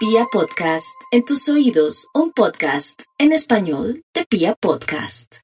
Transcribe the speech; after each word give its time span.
Pia 0.00 0.24
Podcast, 0.32 0.96
en 1.10 1.26
tus 1.26 1.46
oídos, 1.50 2.06
un 2.14 2.32
podcast 2.32 3.02
en 3.18 3.32
español 3.32 4.02
de 4.14 4.24
Pia 4.24 4.54
Podcast. 4.58 5.40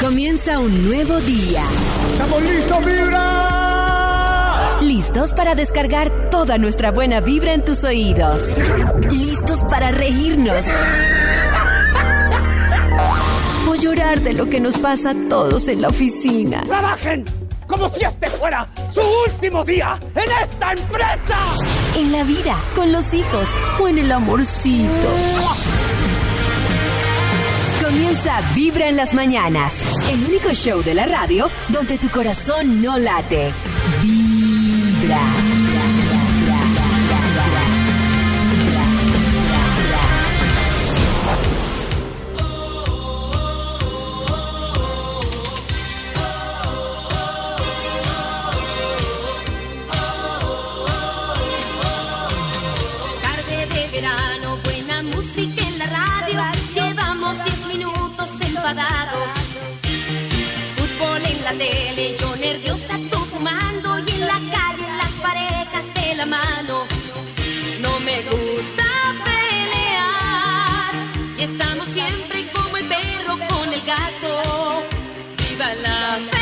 Comienza 0.00 0.60
un 0.60 0.88
nuevo 0.88 1.18
día. 1.22 1.64
¡Estamos 2.12 2.42
listos, 2.42 2.86
vibra! 2.86 4.78
Listos 4.82 5.34
para 5.34 5.56
descargar 5.56 6.30
toda 6.30 6.58
nuestra 6.58 6.92
buena 6.92 7.20
vibra 7.20 7.54
en 7.54 7.64
tus 7.64 7.82
oídos. 7.82 8.42
Listos 9.10 9.64
para 9.64 9.90
reírnos. 9.90 10.64
O 13.68 13.74
llorar 13.74 14.20
de 14.20 14.34
lo 14.34 14.48
que 14.48 14.60
nos 14.60 14.78
pasa 14.78 15.10
a 15.10 15.28
todos 15.28 15.66
en 15.66 15.82
la 15.82 15.88
oficina. 15.88 16.62
¡Trabajen! 16.62 17.24
Como 17.72 17.88
si 17.88 18.04
este 18.04 18.28
fuera 18.28 18.68
su 18.92 19.00
último 19.00 19.64
día 19.64 19.98
en 20.14 20.30
esta 20.42 20.72
empresa. 20.72 21.38
En 21.96 22.12
la 22.12 22.22
vida, 22.22 22.54
con 22.74 22.92
los 22.92 23.14
hijos 23.14 23.48
o 23.80 23.88
en 23.88 23.96
el 23.96 24.12
amorcito. 24.12 25.08
Comienza 27.82 28.42
Vibra 28.54 28.90
en 28.90 28.96
las 28.98 29.14
mañanas. 29.14 29.80
El 30.10 30.22
único 30.22 30.50
show 30.50 30.82
de 30.82 30.92
la 30.92 31.06
radio 31.06 31.48
donde 31.68 31.96
tu 31.96 32.10
corazón 32.10 32.82
no 32.82 32.98
late. 32.98 33.50
Vibra. 34.02 35.61
Verano, 54.02 54.58
buena 54.64 55.02
música 55.02 55.62
en 55.62 55.78
la 55.78 55.86
radio. 55.86 56.42
Llevamos 56.74 57.36
10 57.44 57.66
minutos 57.66 58.30
enfadados. 58.40 59.30
Fútbol 60.76 61.22
en 61.24 61.44
la 61.44 61.52
tele, 61.52 62.16
yo 62.18 62.36
nerviosa, 62.36 62.98
tú 63.10 63.18
fumando. 63.30 63.98
Y 64.00 64.10
en 64.10 64.20
la 64.20 64.40
calle, 64.56 64.86
las 65.02 65.12
parejas 65.26 65.94
de 65.94 66.14
la 66.16 66.26
mano. 66.26 66.84
No 67.80 68.00
me 68.00 68.16
gusta 68.22 68.86
pelear. 69.24 70.94
Y 71.38 71.42
estamos 71.42 71.88
siempre 71.88 72.50
como 72.52 72.76
el 72.76 72.86
perro 72.86 73.34
con 73.48 73.72
el 73.72 73.82
gato. 73.82 74.82
¡Viva 75.38 75.74
la 75.74 76.14
felicidad! 76.14 76.41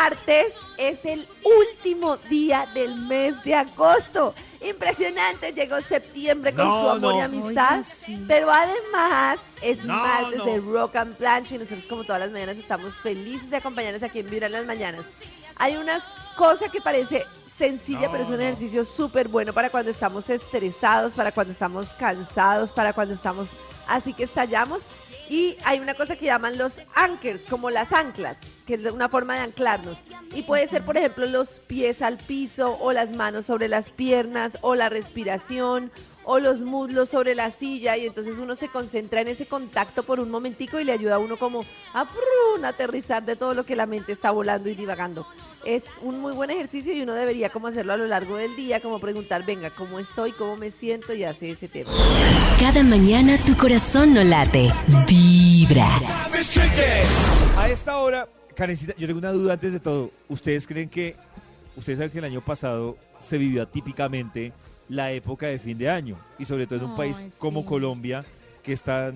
Martes, 0.00 0.54
es 0.78 1.04
el 1.04 1.26
último 1.44 2.16
día 2.16 2.66
del 2.74 2.96
mes 3.02 3.42
de 3.44 3.54
agosto. 3.54 4.34
Impresionante, 4.66 5.52
llegó 5.52 5.80
septiembre 5.80 6.54
con 6.54 6.66
No, 6.66 6.80
su 6.80 6.88
amor 6.88 7.14
y 7.16 7.20
amistad. 7.20 7.84
Pero 8.26 8.50
además 8.50 9.40
es 9.60 9.84
No, 9.84 9.94
martes 9.94 10.38
no. 10.38 10.44
de 10.46 10.60
Rock 10.60 10.96
and 10.96 11.16
Planche 11.16 11.56
y 11.56 11.58
nosotros 11.58 11.86
como 11.86 12.04
todas 12.04 12.20
las 12.20 12.30
mañanas 12.30 12.56
estamos 12.56 12.98
felices 13.00 13.50
de 13.50 13.58
acompañarles 13.58 14.02
aquí 14.02 14.20
en 14.20 14.30
Vibra 14.30 14.46
en 14.46 14.52
las 14.52 14.64
mañanas. 14.66 15.10
Hay 15.56 15.76
una 15.76 15.98
cosa 16.40 16.70
que 16.70 16.80
parece 16.80 17.26
sencilla, 17.44 18.06
No, 18.06 18.12
pero 18.12 18.22
es 18.22 18.30
un 18.30 18.36
no. 18.36 18.40
ejercicio 18.42 18.86
súper 18.86 19.28
bueno 19.28 19.52
para 19.52 19.68
cuando 19.68 19.90
estamos 19.90 20.30
estresados, 20.30 21.12
para 21.12 21.32
cuando 21.32 21.52
estamos 21.52 21.92
cansados, 21.92 22.72
para 22.72 22.94
cuando 22.94 23.12
estamos 23.12 23.52
así 23.86 24.14
que 24.14 24.24
estallamos. 24.24 24.86
Y 25.28 25.58
hay 25.64 25.80
una 25.80 25.92
cosa 25.92 26.16
que 26.16 26.24
llaman 26.24 26.56
los 26.56 26.80
anchors, 26.94 27.44
como 27.46 27.68
las 27.68 27.92
anclas, 27.92 28.38
que 28.66 28.74
es 28.74 28.84
una 28.86 29.10
forma 29.10 29.34
de 29.34 29.40
anclarnos. 29.40 30.02
Y 30.34 30.42
puede 30.42 30.66
ser, 30.66 30.82
por 30.82 30.96
ejemplo, 30.96 31.26
los 31.26 31.58
pies 31.58 32.00
al 32.00 32.16
piso 32.16 32.78
o 32.80 32.92
las 32.92 33.12
manos 33.12 33.44
sobre 33.44 33.68
las 33.68 33.90
piernas 33.90 34.56
o 34.62 34.74
la 34.74 34.88
respiración 34.88 35.92
o 36.32 36.38
los 36.38 36.60
muslos 36.60 37.08
sobre 37.08 37.34
la 37.34 37.50
silla 37.50 37.96
y 37.96 38.06
entonces 38.06 38.38
uno 38.38 38.54
se 38.54 38.68
concentra 38.68 39.20
en 39.20 39.26
ese 39.26 39.46
contacto 39.46 40.04
por 40.04 40.20
un 40.20 40.30
momentico 40.30 40.78
y 40.78 40.84
le 40.84 40.92
ayuda 40.92 41.16
a 41.16 41.18
uno 41.18 41.36
como 41.36 41.64
a 41.92 42.04
prrrun, 42.04 42.64
aterrizar 42.64 43.24
de 43.24 43.34
todo 43.34 43.52
lo 43.52 43.66
que 43.66 43.74
la 43.74 43.84
mente 43.84 44.12
está 44.12 44.30
volando 44.30 44.68
y 44.68 44.76
divagando. 44.76 45.26
Es 45.64 45.86
un 46.02 46.20
muy 46.20 46.32
buen 46.32 46.50
ejercicio 46.50 46.92
y 46.92 47.02
uno 47.02 47.14
debería 47.14 47.50
como 47.50 47.66
hacerlo 47.66 47.94
a 47.94 47.96
lo 47.96 48.06
largo 48.06 48.36
del 48.36 48.54
día, 48.54 48.78
como 48.78 49.00
preguntar, 49.00 49.44
venga, 49.44 49.70
¿cómo 49.70 49.98
estoy? 49.98 50.30
¿Cómo 50.30 50.56
me 50.56 50.70
siento? 50.70 51.12
Y 51.14 51.24
hace 51.24 51.50
ese 51.50 51.66
tema. 51.66 51.90
Cada 52.60 52.84
mañana 52.84 53.36
tu 53.44 53.56
corazón 53.56 54.14
no 54.14 54.22
late. 54.22 54.72
Vibra. 55.08 56.00
A 57.58 57.68
esta 57.68 57.96
hora, 57.96 58.28
Karencita, 58.54 58.94
yo 58.96 59.08
tengo 59.08 59.18
una 59.18 59.32
duda 59.32 59.54
antes 59.54 59.72
de 59.72 59.80
todo. 59.80 60.12
¿Ustedes 60.28 60.64
creen 60.68 60.88
que, 60.88 61.16
ustedes 61.76 61.98
saben 61.98 62.12
que 62.12 62.18
el 62.18 62.24
año 62.24 62.40
pasado 62.40 62.96
se 63.18 63.36
vivió 63.36 63.62
atípicamente 63.62 64.52
la 64.90 65.12
época 65.12 65.46
de 65.46 65.58
fin 65.58 65.78
de 65.78 65.88
año? 65.88 66.16
Y 66.38 66.44
sobre 66.44 66.66
todo 66.66 66.80
en 66.80 66.84
un 66.84 66.96
país 66.96 67.26
como 67.38 67.64
Colombia, 67.64 68.24
que 68.62 68.74
es 68.74 68.82
tan, 68.82 69.14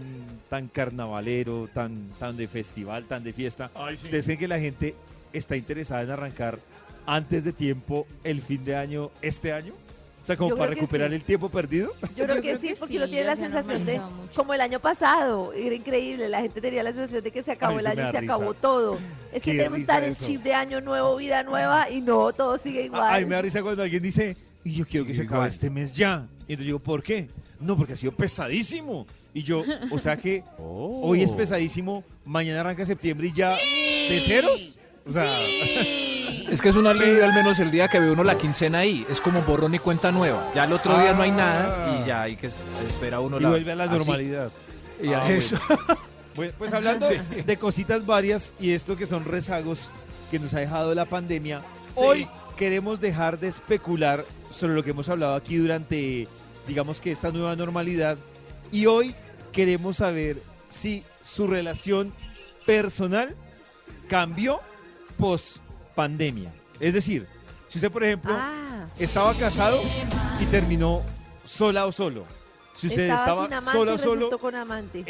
tan 0.48 0.68
carnavalero, 0.68 1.68
tan, 1.72 2.08
tan 2.18 2.36
de 2.36 2.48
festival, 2.48 3.04
tan 3.04 3.22
de 3.22 3.32
fiesta. 3.34 3.70
¿Ustedes 3.92 4.24
creen 4.24 4.38
que 4.38 4.48
la 4.48 4.58
gente 4.58 4.94
está 5.32 5.56
interesada 5.56 6.02
en 6.02 6.10
arrancar 6.10 6.58
antes 7.04 7.44
de 7.44 7.52
tiempo 7.52 8.06
el 8.22 8.40
fin 8.40 8.64
de 8.64 8.76
año 8.76 9.10
este 9.20 9.52
año? 9.52 9.74
O 10.22 10.26
sea, 10.26 10.38
como 10.38 10.50
Yo 10.50 10.56
para 10.56 10.68
creo 10.68 10.76
que 10.76 10.80
recuperar 10.80 11.10
sí. 11.10 11.16
el 11.16 11.22
tiempo 11.22 11.50
perdido. 11.50 11.92
Yo 12.16 12.24
creo 12.24 12.40
que 12.40 12.56
sí, 12.56 12.74
porque 12.78 12.96
uno 12.96 13.06
tiene 13.06 13.24
la 13.24 13.36
sensación 13.36 13.84
de, 13.84 14.00
como 14.34 14.54
el 14.54 14.62
año 14.62 14.80
pasado, 14.80 15.52
era 15.52 15.74
increíble, 15.74 16.30
la 16.30 16.40
gente 16.40 16.62
tenía 16.62 16.82
la 16.82 16.94
sensación 16.94 17.22
de 17.22 17.30
que 17.30 17.42
se 17.42 17.52
acabó 17.52 17.74
Ay, 17.74 17.80
el 17.80 17.86
año 17.88 18.08
y 18.08 18.10
se 18.10 18.20
risa. 18.20 18.34
acabó 18.34 18.54
todo. 18.54 18.98
Es 19.34 19.42
que 19.42 19.50
tenemos 19.50 19.86
en 19.86 20.04
eso. 20.04 20.24
chip 20.24 20.42
de 20.42 20.54
año 20.54 20.80
nuevo, 20.80 21.16
vida 21.16 21.42
nueva, 21.42 21.90
y 21.90 22.00
no, 22.00 22.32
todo 22.32 22.56
sigue 22.56 22.84
igual. 22.84 23.12
Ay, 23.12 23.26
me 23.26 23.34
da 23.34 23.42
risa 23.42 23.62
cuando 23.62 23.82
alguien 23.82 24.02
dice, 24.02 24.36
y 24.64 24.72
yo 24.74 24.86
quiero 24.86 25.06
que 25.06 25.14
se 25.14 25.22
acabe 25.22 25.48
este 25.48 25.70
mes 25.70 25.92
ya. 25.92 26.26
Y 26.46 26.52
entonces 26.52 26.66
digo, 26.66 26.78
¿por 26.78 27.02
qué? 27.02 27.28
No, 27.60 27.76
porque 27.76 27.92
ha 27.92 27.96
sido 27.96 28.12
pesadísimo. 28.12 29.06
Y 29.32 29.42
yo, 29.42 29.62
o 29.90 29.98
sea 29.98 30.16
que 30.16 30.42
hoy 30.58 31.22
es 31.22 31.32
pesadísimo, 31.32 32.04
mañana 32.24 32.60
arranca 32.60 32.84
septiembre 32.86 33.28
y 33.28 33.32
ya 33.32 33.50
de 33.50 34.22
ceros. 34.26 34.78
O 35.06 35.12
sea, 35.12 35.24
Es 36.50 36.60
que 36.60 36.68
es 36.68 36.76
un 36.76 36.86
alivio 36.86 37.24
al 37.24 37.32
menos 37.34 37.58
el 37.58 37.70
día 37.70 37.88
que 37.88 37.98
ve 37.98 38.10
uno 38.10 38.22
la 38.22 38.36
quincena 38.36 38.78
ahí. 38.78 39.04
Es 39.08 39.20
como 39.20 39.42
borrón 39.42 39.74
y 39.74 39.78
cuenta 39.78 40.12
nueva. 40.12 40.46
Ya 40.54 40.64
el 40.64 40.72
otro 40.72 40.96
día 40.98 41.12
no 41.14 41.22
hay 41.22 41.30
nada 41.30 42.00
y 42.02 42.06
ya 42.06 42.22
hay 42.22 42.36
que 42.36 42.48
espera 42.86 43.20
uno 43.20 43.38
y 43.38 43.40
la 43.40 43.48
vuelve 43.50 43.72
a 43.72 43.76
la 43.76 43.84
así. 43.84 43.96
normalidad. 43.96 44.52
Y 45.02 45.12
a 45.12 45.22
Ah, 45.24 45.32
eso. 45.32 45.56
Pues, 46.34 46.52
pues 46.58 46.72
hablando 46.72 47.06
Sí. 47.06 47.14
de 47.46 47.56
cositas 47.58 48.04
varias 48.06 48.54
y 48.58 48.72
esto 48.72 48.96
que 48.96 49.06
son 49.06 49.24
rezagos 49.24 49.88
que 50.32 50.40
nos 50.40 50.52
ha 50.54 50.58
dejado 50.58 50.92
la 50.92 51.04
pandemia, 51.04 51.62
hoy 51.94 52.28
queremos 52.56 53.00
dejar 53.00 53.38
de 53.38 53.48
especular 53.48 54.24
sobre 54.50 54.74
lo 54.74 54.82
que 54.82 54.90
hemos 54.90 55.08
hablado 55.08 55.34
aquí 55.34 55.56
durante, 55.56 56.28
digamos 56.66 57.00
que 57.00 57.10
esta 57.12 57.30
nueva 57.30 57.56
normalidad, 57.56 58.16
y 58.70 58.86
hoy 58.86 59.14
queremos 59.52 59.96
saber 59.98 60.40
si 60.68 61.04
su 61.22 61.46
relación 61.46 62.12
personal 62.66 63.34
cambió 64.08 64.60
post 65.18 65.58
pandemia. 65.94 66.52
Es 66.80 66.94
decir, 66.94 67.26
si 67.68 67.78
usted, 67.78 67.90
por 67.90 68.04
ejemplo, 68.04 68.34
Ah, 68.36 68.86
estaba 68.98 69.34
casado 69.34 69.80
y 70.40 70.44
terminó 70.46 71.02
sola 71.44 71.86
o 71.86 71.92
solo. 71.92 72.24
Si 72.76 72.88
usted 72.88 73.02
estaba, 73.02 73.20
estaba, 73.20 73.44
sin 73.46 73.52
amante 73.54 73.78
sola 73.78 73.90
y 73.92 73.94
o 73.94 73.98
solo, 73.98 74.38
con 74.38 74.54
amante. 74.54 75.04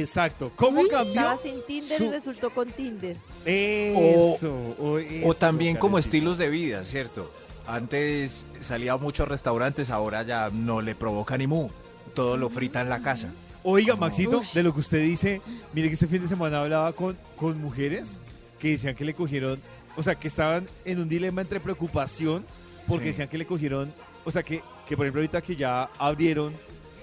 Exacto. 0.00 0.50
¿Cómo 0.56 0.86
cambió? 0.88 1.14
Estaba 1.14 1.36
sin 1.36 1.62
Tinder 1.66 2.00
y 2.00 2.04
su- 2.04 2.10
resultó 2.10 2.50
con 2.50 2.68
Tinder. 2.68 3.16
Eso. 3.44 4.54
O, 4.78 4.92
O 4.94 4.98
eso, 4.98 5.34
también 5.34 5.76
como 5.76 5.94
Karencita. 5.94 6.16
estilos 6.16 6.38
de 6.38 6.48
vida, 6.50 6.84
¿cierto? 6.84 7.30
Antes 7.66 8.46
salía 8.60 8.92
a 8.92 8.96
muchos 8.96 9.26
restaurantes, 9.28 9.90
ahora 9.90 10.22
ya 10.22 10.50
no 10.50 10.80
le 10.80 10.94
provoca 10.94 11.38
ni 11.38 11.46
mu. 11.46 11.68
Todo 12.14 12.36
lo 12.36 12.50
frita 12.50 12.80
en 12.80 12.88
la 12.88 13.00
casa. 13.00 13.32
Oiga, 13.62 13.96
Maxito, 13.96 14.42
de 14.52 14.62
lo 14.62 14.74
que 14.74 14.80
usted 14.80 15.02
dice, 15.02 15.40
mire 15.72 15.88
que 15.88 15.94
este 15.94 16.06
fin 16.06 16.20
de 16.22 16.28
semana 16.28 16.60
hablaba 16.60 16.92
con, 16.92 17.16
con 17.36 17.58
mujeres 17.60 18.20
que 18.58 18.70
decían 18.70 18.94
que 18.94 19.04
le 19.06 19.14
cogieron, 19.14 19.58
o 19.96 20.02
sea, 20.02 20.16
que 20.16 20.28
estaban 20.28 20.66
en 20.84 21.00
un 21.00 21.08
dilema 21.08 21.40
entre 21.40 21.60
preocupación 21.60 22.44
porque 22.86 23.04
Sí. 23.04 23.08
decían 23.10 23.28
que 23.28 23.38
le 23.38 23.46
cogieron, 23.46 23.90
o 24.26 24.30
sea, 24.30 24.42
que, 24.42 24.62
que 24.86 24.96
por 24.96 25.06
ejemplo 25.06 25.20
ahorita 25.22 25.40
que 25.40 25.56
ya 25.56 25.88
abrieron 25.98 26.52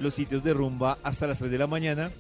los 0.02 0.14
sitios 0.16 0.44
de 0.44 0.54
rumba 0.54 0.98
hasta 1.04 1.28
las 1.28 1.40
3 1.40 1.52
de 1.52 1.58
la 1.58 1.68
mañana, 1.68 2.12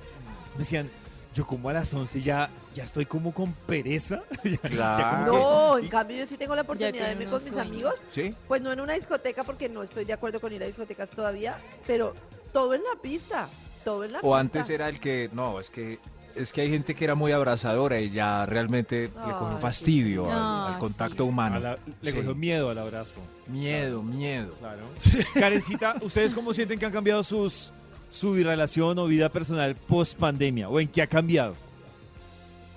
decían, 0.57 0.89
yo 1.33 1.47
como 1.47 1.69
a 1.69 1.73
las 1.73 1.93
11 1.93 2.21
ya, 2.21 2.49
ya 2.75 2.83
estoy 2.83 3.05
como 3.05 3.33
con 3.33 3.53
pereza. 3.53 4.21
Ya- 4.43 4.51
ya 4.51 4.69
Claro. 4.69 5.31
que- 5.31 5.37
No, 5.39 5.77
en 5.77 5.87
cambio 5.87 6.17
yo 6.17 6.25
sí 6.25 6.37
tengo 6.37 6.55
la 6.55 6.61
oportunidad 6.63 6.93
de 7.07 7.11
irme 7.13 7.25
con 7.31 7.43
mis 7.43 7.55
amigos. 7.57 8.03
¿Sí? 8.07 8.35
Pues 8.47 8.61
no 8.61 8.71
en 8.71 8.79
una 8.81 8.93
discoteca 8.93 9.43
porque 9.43 9.69
no 9.69 9.81
estoy 9.83 10.05
de 10.05 10.13
acuerdo 10.13 10.39
con 10.41 10.51
ir 10.53 10.61
a 10.61 10.65
discotecas 10.65 11.09
todavía, 11.09 11.57
pero 11.87 12.13
todo 12.53 12.73
en 12.73 12.81
la 12.83 13.01
pista. 13.01 13.47
Todo 13.85 14.03
en 14.03 14.11
la 14.11 14.19
O 14.19 14.21
pista. 14.21 14.39
antes 14.39 14.69
era 14.69 14.89
el 14.89 14.99
que, 14.99 15.29
no, 15.33 15.59
es 15.59 15.69
que 15.69 15.99
Es 16.35 16.51
que 16.53 16.61
hay 16.61 16.69
gente 16.69 16.95
que 16.95 17.03
era 17.03 17.15
muy 17.15 17.31
abrazadora 17.31 17.99
y 17.99 18.09
ya 18.11 18.45
realmente 18.45 19.03
le 19.03 19.33
cogió 19.33 19.57
fastidio 19.59 20.31
al, 20.31 20.73
al 20.73 20.79
contacto 20.79 21.23
sí. 21.23 21.29
humano. 21.29 21.59
La- 21.59 21.77
le 22.01 22.11
Sí. 22.11 22.17
cogió 22.17 22.33
miedo 22.35 22.69
al 22.69 22.77
abrazo. 22.77 23.15
Miedo, 23.47 24.01
miedo. 24.03 24.53
Claro. 24.59 24.83
Karencita, 25.33 25.95
¿ustedes 26.01 26.33
cómo 26.33 26.53
sienten 26.53 26.79
que 26.79 26.85
han 26.85 26.91
cambiado 26.91 27.23
sus 27.23 27.71
su 28.11 28.33
relación 28.35 28.97
o 28.99 29.05
vida 29.07 29.29
personal 29.29 29.75
post 29.75 30.17
pandemia? 30.17 30.67
¿O 30.69 30.79
en 30.79 30.87
qué 30.87 31.01
ha 31.01 31.07
cambiado? 31.07 31.55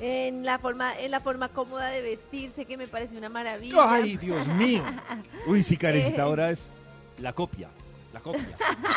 En 0.00 0.44
la 0.44 0.58
forma, 0.58 0.98
en 0.98 1.10
la 1.12 1.20
forma 1.20 1.48
cómoda 1.48 1.88
de 1.88 2.02
vestirse, 2.02 2.64
que 2.66 2.76
me 2.76 2.88
parece 2.88 3.16
una 3.16 3.28
maravilla. 3.28 3.76
Ay, 3.86 4.16
Dios 4.16 4.46
mío. 4.48 4.82
Uy, 5.46 5.62
sí, 5.62 5.76
Karencita 5.76 6.18
Eh. 6.18 6.24
ahora 6.24 6.50
es 6.50 6.68
la 7.18 7.32
copia. 7.32 7.68
La 8.14 8.20
copia. 8.20 8.56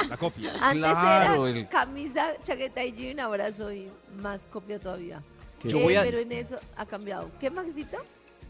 La 0.09 0.15
copia. 0.17 0.53
Antes 0.61 0.91
Claro, 0.91 1.47
era 1.47 1.57
el- 1.59 1.67
camisa, 1.67 2.33
chaqueta 2.43 2.83
y 2.85 2.91
jean, 2.93 3.19
ahora 3.19 3.51
soy 3.51 3.89
más 4.21 4.41
copia 4.51 4.79
todavía. 4.79 5.21
Yo 5.63 5.79
Eh, 5.79 5.83
voy 5.83 5.95
a- 5.95 6.03
Pero 6.03 6.19
en 6.19 6.31
eso 6.31 6.57
ha 6.77 6.85
cambiado. 6.85 7.31
¿Qué, 7.39 7.49
Maxito? 7.49 7.97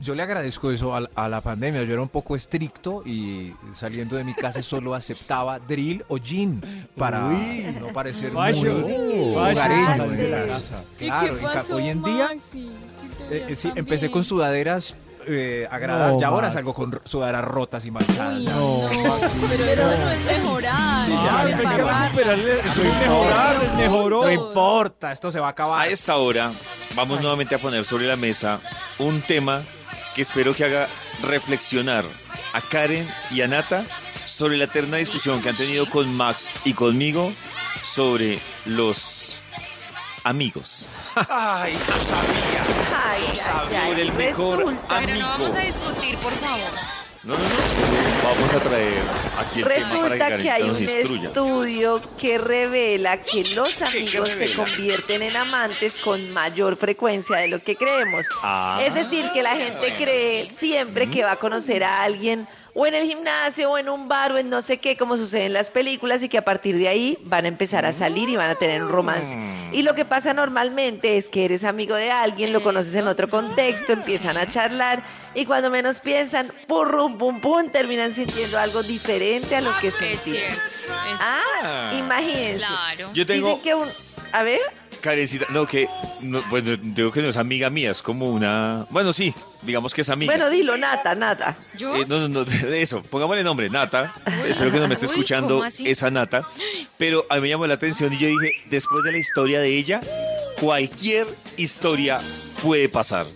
Yo 0.02 0.14
le 0.14 0.22
agradezco 0.24 0.70
eso 0.70 0.94
a, 0.96 1.10
a 1.16 1.30
la 1.30 1.40
pandemia. 1.42 1.84
Yo 1.84 1.94
era 1.94 2.02
un 2.04 2.10
poco 2.10 2.36
estricto 2.36 3.02
y 3.06 3.54
saliendo 3.74 4.16
de 4.18 4.24
mi 4.26 4.34
casa 4.36 4.62
solo 4.62 4.94
aceptaba 4.94 5.58
drill 5.58 6.04
o 6.10 6.18
jean 6.20 6.62
para 6.98 7.30
Uy. 7.30 7.66
no 7.80 7.88
parecer 7.94 8.32
Fashion. 8.34 8.82
muy 8.82 9.34
hogareño 9.36 10.04
en 10.14 10.32
la 10.32 10.42
casa. 10.48 10.84
¿Y 11.00 11.06
Claro, 11.06 11.38
qué 11.66 11.74
hoy 11.74 11.88
en 11.90 12.04
día 12.04 12.26
Maxi? 12.36 12.42
Si 12.52 12.70
te 13.30 13.38
eh, 13.38 13.44
veías 13.46 13.58
sí, 13.58 13.72
empecé 13.76 14.12
con 14.12 14.24
sudaderas 14.24 14.94
eh, 15.28 15.68
agradables. 15.70 16.16
No, 16.16 16.22
ya 16.22 16.28
ahora 16.28 16.52
salgo 16.52 16.74
con 16.74 17.00
sudaderas 17.04 17.46
rotas 17.46 17.86
y 17.86 17.92
manchadas. 17.92 18.38
Uy, 18.38 18.46
ya. 18.46 18.52
no, 18.54 18.90
pero 19.50 19.66
eso 19.66 19.84
no 19.84 20.10
es 20.12 20.26
mejorar. 20.26 21.06
Sí, 21.06 21.12
ya, 21.12 21.18
es 21.18 21.24
ya, 21.24 21.40
hay 21.40 21.46
que 21.46 21.62
embarrarla. 21.62 22.04
recuperarle, 22.04 22.60
eso 22.60 22.82
es 22.82 23.00
mejorar, 23.00 23.56
les 23.62 23.74
mejoró. 23.74 24.22
No 24.24 24.32
importa, 24.32 25.12
esto 25.12 25.32
se 25.32 25.40
va 25.40 25.48
a 25.48 25.52
acabar. 25.52 25.82
A 25.82 25.88
esta 25.88 26.18
hora 26.18 26.52
vamos 26.96 27.22
nuevamente 27.22 27.56
a 27.56 27.60
poner 27.60 27.84
sobre 27.84 28.08
la 28.08 28.16
mesa 28.16 28.60
un 29.00 29.22
tema 29.22 29.62
que 30.16 30.22
espero 30.22 30.54
que 30.54 30.66
haga 30.66 30.88
reflexionar 31.24 32.04
a 32.54 32.62
Karen 32.62 33.08
y 33.32 33.42
a 33.42 33.48
Nata 33.48 33.84
sobre 34.26 34.58
la 34.58 34.66
eterna 34.66 34.98
discusión 34.98 35.42
que 35.42 35.50
han 35.50 35.56
tenido 35.56 35.86
con 35.90 36.16
Max 36.16 36.50
y 36.66 36.74
conmigo 36.74 37.32
sobre 37.84 38.40
los 38.66 39.42
amigos. 40.24 40.88
Ay, 41.30 41.74
lo 41.74 42.04
sabía. 42.04 42.64
Ay, 43.06 43.24
ay, 43.32 43.36
ay, 43.76 43.88
Sobre 43.88 44.02
el 44.04 44.14
mejor 44.14 44.58
resulta, 44.60 44.96
amigo. 44.98 45.12
Pero 45.14 45.20
no 45.20 45.28
vamos 45.30 45.56
a 45.56 45.60
discutir, 45.60 46.18
por 46.18 46.34
favor. 46.34 46.60
No, 47.24 47.34
no, 47.34 47.40
no. 47.40 48.24
Vamos 48.24 48.54
a 48.54 48.60
traer 48.60 49.02
aquí 49.40 49.62
el 49.62 49.68
tema 49.68 49.80
para 49.80 50.18
que 50.18 50.18
Resulta 50.20 50.38
que 50.38 50.52
hay 50.52 50.64
un 50.64 50.78
instruya. 50.82 51.28
estudio 51.28 52.02
que 52.20 52.38
revela 52.38 53.18
que 53.22 53.44
los 53.56 53.82
amigos 53.82 54.32
se 54.32 54.54
convierten 54.54 55.24
en 55.24 55.36
amantes 55.36 55.98
con 55.98 56.32
mayor 56.34 56.78
frecuencia 56.78 57.38
de 57.38 57.48
lo 57.48 57.60
que 57.60 57.76
creemos. 57.76 58.28
Ah. 58.44 58.80
Es 58.84 58.94
decir, 58.94 59.26
que 59.34 59.44
la 59.44 59.56
gente 59.56 59.94
cree 59.98 60.46
siempre 60.46 61.10
que 61.10 61.24
va 61.24 61.34
a 61.34 61.36
conocer 61.38 61.84
a 61.84 62.04
alguien 62.04 62.48
o 62.80 62.86
en 62.86 62.94
el 62.94 63.08
gimnasio 63.08 63.72
o 63.72 63.78
en 63.80 63.90
un 63.90 64.08
bar 64.08 64.32
o 64.34 64.38
en 64.38 64.50
no 64.52 64.62
sé 64.62 64.78
qué, 64.78 64.96
como 64.96 65.18
sucede 65.18 65.46
en 65.46 65.54
las 65.54 65.72
películas, 65.72 66.22
y 66.22 66.30
que 66.30 66.38
a 66.38 66.46
partir 66.46 66.78
de 66.78 66.88
ahí 66.88 67.18
van 67.24 67.46
a 67.46 67.48
empezar 67.48 67.88
a 67.88 67.92
salir 67.92 68.30
y 68.30 68.36
van 68.36 68.52
a 68.52 68.56
tener 68.56 68.84
un 68.84 68.90
romance. 68.90 69.36
Y 69.72 69.82
lo 69.82 69.96
que 69.96 70.06
pasa 70.06 70.36
normalmente 70.36 71.18
es 71.18 71.28
que 71.28 71.46
eres 71.46 71.64
amigo 71.64 71.96
de 71.96 72.12
alguien, 72.12 72.54
lo 72.54 72.62
conoces 72.62 72.94
en 72.94 73.08
otro 73.08 73.30
contexto, 73.32 73.94
empiezan 73.94 74.38
a 74.38 74.48
charlar 74.48 75.02
y 75.34 75.46
cuando 75.46 75.72
menos 75.72 75.98
piensan, 76.00 76.52
purrum, 76.68 77.18
pum, 77.18 77.42
pum, 77.42 77.70
terminan 77.72 78.14
sintiendo 78.14 78.60
algo 78.60 78.84
diferente 78.84 79.56
a 79.56 79.62
lo 79.62 79.76
que 79.80 79.88
Es 79.88 79.96
sentían. 79.96 80.20
cierto. 80.22 80.62
es- 80.68 80.88
Ah, 81.20 81.92
imagínense. 81.98 82.60
Claro. 82.66 83.10
Yo 83.14 83.26
tengo 83.26 83.48
Dicen 83.48 83.62
que 83.64 83.74
un... 83.74 83.88
A 84.34 84.44
ver, 84.44 84.62
Karencita, 85.08 85.46
no, 85.52 85.66
que, 85.66 85.88
no, 86.20 86.42
pues 86.50 86.66
no, 86.66 86.76
digo 86.76 87.14
que 87.14 87.22
no 87.22 87.30
es 87.30 87.38
amiga 87.38 87.70
mía, 87.70 87.92
es 87.92 88.02
como 88.02 88.30
una, 88.30 88.86
bueno, 88.90 89.14
sí, 89.14 89.34
digamos 89.62 89.94
que 89.94 90.02
es 90.02 90.10
amiga. 90.10 90.34
bueno, 90.34 90.50
dilo, 90.50 90.76
Nata, 90.76 91.16
Nata. 91.16 91.56
¿Yo? 91.78 91.96
Eh, 91.96 92.06
no, 92.06 92.20
no, 92.20 92.28
no, 92.28 92.44
de 92.46 92.82
eso, 92.82 93.02
pongámosle 93.04 93.42
nombre, 93.42 93.70
Nata. 93.70 94.14
Espero 94.46 94.70
que 94.70 94.80
no 94.80 94.88
me 94.90 94.96
esté 94.96 95.06
escuchando 95.06 95.64
esa 95.66 96.12
Nata. 96.12 96.42
Pero 96.98 97.26
a 97.30 97.36
mí 97.36 97.42
me 97.44 97.48
llamó 97.48 97.66
la 97.68 97.76
atención 97.76 98.12
y 98.12 98.18
yo 98.18 98.28
dije, 98.28 98.52
después 98.66 99.06
de 99.06 99.14
la 99.14 99.18
historia 99.18 99.62
de 99.62 99.78
ella, 99.78 100.02
cualquier 100.60 101.26
historia 101.56 102.20
puede 102.62 102.90
pasar. 102.90 103.28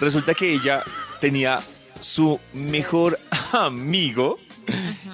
Resulta 0.00 0.32
que 0.32 0.54
ella 0.54 0.82
tenía 1.20 1.58
su 2.00 2.40
mejor 2.54 3.18
amigo 3.52 4.38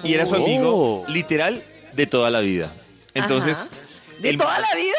y 0.05 0.13
era 0.13 0.25
su 0.25 0.35
amigo 0.35 1.03
literal 1.09 1.61
de 1.91 2.07
toda 2.07 2.29
la 2.29 2.39
vida. 2.39 2.71
Entonces, 3.13 3.69
Ajá. 3.69 3.87
¿De 4.19 4.29
el 4.29 4.37
toda 4.37 4.59
la 4.59 4.75
vida? 4.75 4.95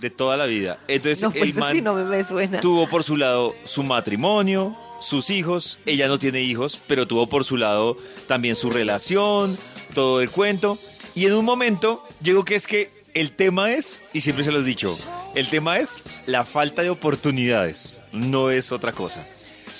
De 0.00 0.10
toda 0.10 0.36
la 0.36 0.46
vida. 0.46 0.78
Entonces, 0.88 1.22
No, 1.22 1.30
pues 1.30 1.42
el 1.42 1.48
eso 1.50 1.60
man 1.60 1.72
sí 1.74 1.80
no 1.82 1.94
me, 1.94 2.04
me 2.04 2.22
suena. 2.24 2.60
tuvo 2.60 2.88
por 2.88 3.04
su 3.04 3.16
lado 3.16 3.54
su 3.64 3.82
matrimonio, 3.82 4.76
sus 5.00 5.30
hijos. 5.30 5.78
Ella 5.86 6.08
no 6.08 6.18
tiene 6.18 6.40
hijos, 6.42 6.78
pero 6.86 7.06
tuvo 7.06 7.26
por 7.26 7.44
su 7.44 7.56
lado 7.56 7.96
también 8.28 8.54
su 8.54 8.70
relación, 8.70 9.56
todo 9.94 10.20
el 10.20 10.30
cuento. 10.30 10.78
Y 11.14 11.26
en 11.26 11.34
un 11.34 11.44
momento 11.44 12.02
llegó 12.22 12.44
que 12.44 12.54
es 12.54 12.66
que 12.66 12.90
el 13.14 13.32
tema 13.32 13.72
es, 13.72 14.02
y 14.14 14.22
siempre 14.22 14.42
se 14.44 14.50
lo 14.52 14.60
he 14.60 14.64
dicho, 14.64 14.96
el 15.34 15.48
tema 15.50 15.78
es 15.78 16.02
la 16.26 16.44
falta 16.44 16.82
de 16.82 16.88
oportunidades, 16.90 18.00
no 18.12 18.50
es 18.50 18.72
otra 18.72 18.92
cosa. 18.92 19.26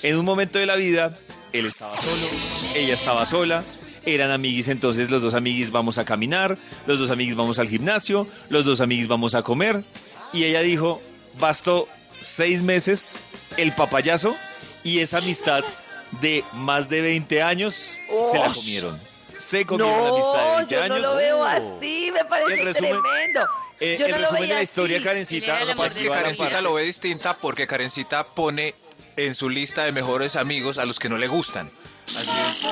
En 0.03 0.17
un 0.17 0.25
momento 0.25 0.59
de 0.59 0.65
la 0.67 0.75
vida, 0.75 1.17
él 1.51 1.65
estaba 1.65 1.99
solo, 1.99 2.27
ella 2.75 2.93
estaba 2.93 3.25
sola, 3.25 3.63
eran 4.05 4.31
amiguis, 4.31 4.67
entonces 4.67 5.09
los 5.09 5.21
dos 5.21 5.33
amiguis 5.33 5.71
vamos 5.71 5.97
a 5.97 6.05
caminar, 6.05 6.57
los 6.87 6.99
dos 6.99 7.11
amiguis 7.11 7.35
vamos 7.35 7.59
al 7.59 7.69
gimnasio, 7.69 8.27
los 8.49 8.65
dos 8.65 8.81
amiguis 8.81 9.07
vamos 9.07 9.35
a 9.35 9.43
comer. 9.43 9.83
Y 10.33 10.43
ella 10.45 10.61
dijo, 10.61 11.01
bastó 11.39 11.87
seis 12.19 12.61
meses 12.61 13.17
el 13.57 13.71
papayazo 13.73 14.35
y 14.83 14.99
esa 14.99 15.19
amistad 15.19 15.63
de 16.21 16.43
más 16.53 16.89
de 16.89 17.01
20 17.01 17.41
años 17.41 17.91
se 18.31 18.39
la 18.39 18.51
comieron. 18.51 18.99
Se 19.37 19.65
comieron 19.65 20.03
la 20.03 20.09
amistad 20.09 20.33
de 20.33 20.49
No, 20.51 20.55
20 20.57 20.75
yo 20.75 20.81
años. 20.83 20.95
no 20.97 21.01
lo 21.01 21.15
veo 21.15 21.43
así, 21.43 22.11
me 22.13 22.23
parece 22.25 22.59
En 22.59 22.65
resumen, 22.65 22.95
tremendo. 23.01 23.47
Eh, 23.79 23.97
yo 23.99 24.05
el 24.05 24.11
no 24.11 24.17
lo 24.17 24.21
resumen 24.23 24.41
veía 24.41 24.53
de 24.53 24.59
la 24.59 24.63
historia, 24.63 24.97
así. 24.97 25.03
Karencita, 25.05 25.59
lo 25.61 25.65
que 25.67 25.75
pasa 25.75 25.99
es 25.99 26.03
que. 26.03 26.09
Karencita 26.09 26.61
lo 26.61 26.73
ve 26.73 26.83
distinta 26.83 27.35
porque 27.35 27.67
Karencita 27.67 28.23
pone 28.25 28.75
en 29.17 29.35
su 29.35 29.49
lista 29.49 29.83
de 29.83 29.91
mejores 29.91 30.35
amigos 30.35 30.77
a 30.77 30.85
los 30.85 30.99
que 30.99 31.09
no 31.09 31.17
le 31.17 31.27
gustan. 31.27 31.69
Así 32.07 32.31
es. 32.49 32.65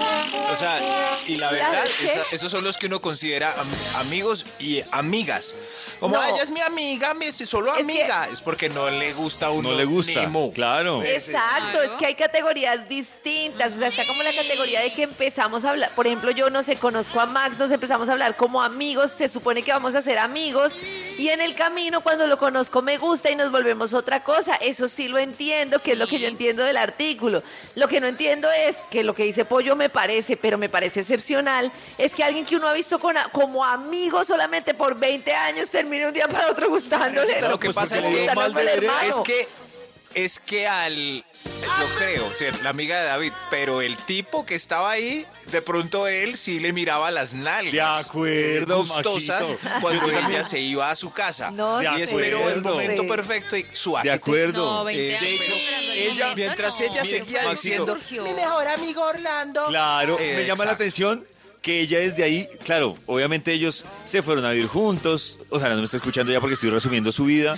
O 0.51 0.56
sea, 0.57 1.22
y 1.25 1.38
la 1.38 1.51
verdad, 1.51 1.83
esos 2.31 2.51
son 2.51 2.63
los 2.63 2.78
que 2.78 2.88
uno 2.88 3.01
considera 3.01 3.54
am- 3.60 3.68
amigos 3.95 4.45
y 4.60 4.81
amigas. 4.92 5.56
Como 6.00 6.16
No. 6.16 6.22
"Ay, 6.22 6.33
ella 6.33 6.44
es 6.44 6.51
mi 6.51 6.62
amiga, 6.62 7.13
mi, 7.13 7.31
solo 7.31 7.75
Es 7.75 7.86
que- 7.88 7.94
amiga. 8.01 8.28
Es 8.31 8.42
porque 8.42 8.69
no 8.69 8.89
le 8.89 9.13
gusta 9.13 9.48
a 9.48 9.51
uno. 9.51 9.72
no 9.72 9.75
le 9.78 9.86
gusta. 9.86 10.22
ni 10.22 10.28
mu. 10.28 10.51
Claro. 10.54 11.04
Exacto, 11.04 11.60
Claro. 11.72 11.81
es 11.83 11.92
que 11.94 12.06
hay 12.07 12.16
categorías 12.16 12.88
distintas, 12.89 13.74
o 13.74 13.78
sea, 13.80 13.88
está 13.88 14.06
como 14.06 14.24
la 14.24 14.33
categoría 14.33 14.81
de 14.81 14.94
que 14.94 15.04
empezamos 15.04 15.66
a 15.66 15.72
hablar, 15.72 15.89
por 15.95 16.07
ejemplo, 16.07 16.31
yo 16.31 16.50
no 16.50 16.63
sé, 16.63 16.75
conozco 16.78 17.19
a 17.19 17.25
Max, 17.25 17.57
nos 17.57 17.72
empezamos 17.72 18.10
a 18.10 18.13
hablar 18.13 18.36
como 18.36 18.62
amigos, 18.62 19.12
se 19.12 19.28
supone 19.30 19.63
que 19.63 19.72
vamos 19.72 19.95
a 19.95 20.01
ser 20.01 20.18
amigos, 20.19 20.75
y 21.18 21.30
en 21.30 21.42
el 21.42 21.55
camino 21.55 22.01
cuando 22.01 22.27
lo 22.27 22.38
conozco 22.38 22.82
me 22.82 22.98
gusta 22.98 23.29
y 23.29 23.36
nos 23.36 23.51
volvemos 23.51 23.94
otra 23.94 24.24
cosa, 24.24 24.55
eso 24.55 24.88
sí 24.89 25.08
lo 25.08 25.17
entiendo, 25.20 25.79
que 25.79 25.94
es 25.94 25.98
lo 25.98 26.08
que 26.08 26.20
yo 26.20 26.27
entiendo 26.27 26.63
del 26.63 26.77
artículo. 26.77 27.44
Lo 27.75 27.88
que 27.88 28.00
no 28.01 28.08
entiendo 28.08 28.50
es 28.51 28.77
que 28.89 29.03
lo 29.03 29.13
que 29.13 29.24
dice 29.24 29.46
Pollo 29.46 29.75
me 29.75 29.89
parece, 29.89 30.38
pero 30.38 30.58
me 30.58 30.70
parece 30.70 31.01
excepcional, 31.01 31.72
es 31.98 32.15
que 32.15 32.24
alguien 32.24 32.46
que 32.46 32.55
uno 32.55 32.67
ha 32.67 32.74
visto 32.74 33.00
con 33.00 33.17
a- 33.17 33.29
como 33.29 33.63
amigo 33.63 34.24
solamente 34.24 34.74
por 34.74 34.96
20 34.96 35.34
años 35.34 35.71
termine 35.72 36.08
un 36.08 36.13
día 36.13 36.28
para 36.28 36.50
otro 36.51 36.70
gustándole. 36.70 37.42
Lo 37.42 37.58
que 37.60 37.68
pues 37.68 37.75
pasa 37.75 37.98
es 38.00 38.06
que, 38.06 38.34
mal 38.36 38.54
de 38.54 38.63
es 39.08 39.16
que 39.24 39.48
es 40.13 40.40
que 40.40 40.68
al 40.68 41.24
yo 41.80 41.88
creo 41.98 42.30
la 42.63 42.70
amiga 42.72 43.00
de 43.00 43.06
David, 43.08 43.32
pero 43.50 43.82
el 43.82 43.96
tipo 43.98 44.46
que 44.46 44.56
estaba 44.56 44.92
ahí, 44.92 45.25
de 45.51 45.62
pronto 45.62 46.08
él 46.08 46.36
sí 46.36 46.60
le 46.60 46.74
miraba 46.74 47.12
las 47.12 47.34
nalgas. 47.34 47.72
De 47.74 47.82
acuerdo, 47.82 48.80
gustosas 48.80 49.51
Maxito. 49.51 49.70
cuando 49.80 50.12
ella 50.12 50.44
se 50.44 50.60
iba 50.60 50.92
a 50.92 50.96
su 50.96 51.12
casa. 51.13 51.50
No 51.51 51.78
De 51.80 51.86
y 51.98 52.01
esperó 52.01 52.50
el 52.50 52.62
momento 52.62 53.04
sí. 53.04 53.08
perfecto 53.08 53.56
y 53.56 53.66
su 53.72 53.96
De 54.04 54.12
acuerdo. 54.12 54.66
No, 54.66 54.84
20 54.84 55.01
Eh, 55.01 55.18
años 55.18 55.22
de 55.22 55.36
hecho, 55.36 55.44
esperando 55.54 55.94
el 55.94 56.00
ella- 56.00 56.25
momento, 56.25 56.36
mientras 56.36 56.80
no. 56.80 56.86
ella 56.86 57.06
seguía 57.06 57.50
diciendo, 57.50 57.86
surgió. 57.86 58.24
mi 58.24 58.34
mejor 58.34 58.68
amigo 58.68 59.01
Orlando. 59.04 59.66
Claro, 59.68 60.18
Eh, 60.20 60.34
me 60.38 60.46
llama 60.46 60.66
la 60.66 60.72
atención 60.72 61.25
que 61.62 61.82
ella 61.82 62.00
desde 62.00 62.24
ahí, 62.24 62.48
claro, 62.65 62.98
obviamente 63.06 63.53
ellos 63.53 63.86
se 64.06 64.24
fueron 64.24 64.46
a 64.46 64.51
vivir 64.51 64.68
juntos, 64.68 65.39
o 65.50 65.60
sea, 65.60 65.70
no 65.70 65.77
me 65.77 65.86
está 65.86 65.98
escuchando 65.98 66.32
ya 66.32 66.39
porque 66.39 66.56
estoy 66.56 66.72
resumiendo 66.72 67.12
su 67.12 67.25
vida, 67.25 67.56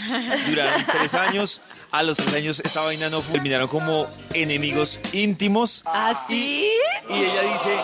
duraron 0.49 0.85
tres 0.91 1.13
años, 1.13 1.61
a 1.91 2.03
los 2.03 2.17
tres 2.17 2.33
años 2.33 2.61
esta 2.65 2.81
vaina 2.81 3.09
no 3.09 3.21
terminaron 3.21 3.67
como 3.67 4.05
enemigos 4.33 4.99
íntimos. 5.13 5.83
¿Así? 5.85 6.69
y 7.09 7.13
ella 7.13 7.41
dice, 7.43 7.79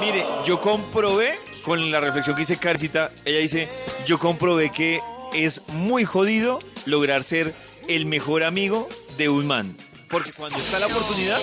mire, 0.00 0.24
yo 0.46 0.60
comprobé, 0.60 1.38
con 1.64 1.90
la 1.90 1.98
reflexión 1.98 2.36
que 2.36 2.42
hice 2.42 2.56
Carcita, 2.56 3.10
ella 3.24 3.38
dice, 3.38 3.68
yo 4.06 4.18
comprobé 4.18 4.70
que 4.70 5.00
es 5.32 5.62
muy 5.68 6.04
jodido 6.04 6.60
lograr 6.86 7.24
ser 7.24 7.52
el 7.88 8.06
mejor 8.06 8.44
amigo 8.44 8.88
de 9.18 9.28
un 9.28 9.46
man, 9.46 9.76
porque 10.08 10.32
cuando 10.32 10.58
está 10.58 10.78
la 10.78 10.86
oportunidad, 10.86 11.40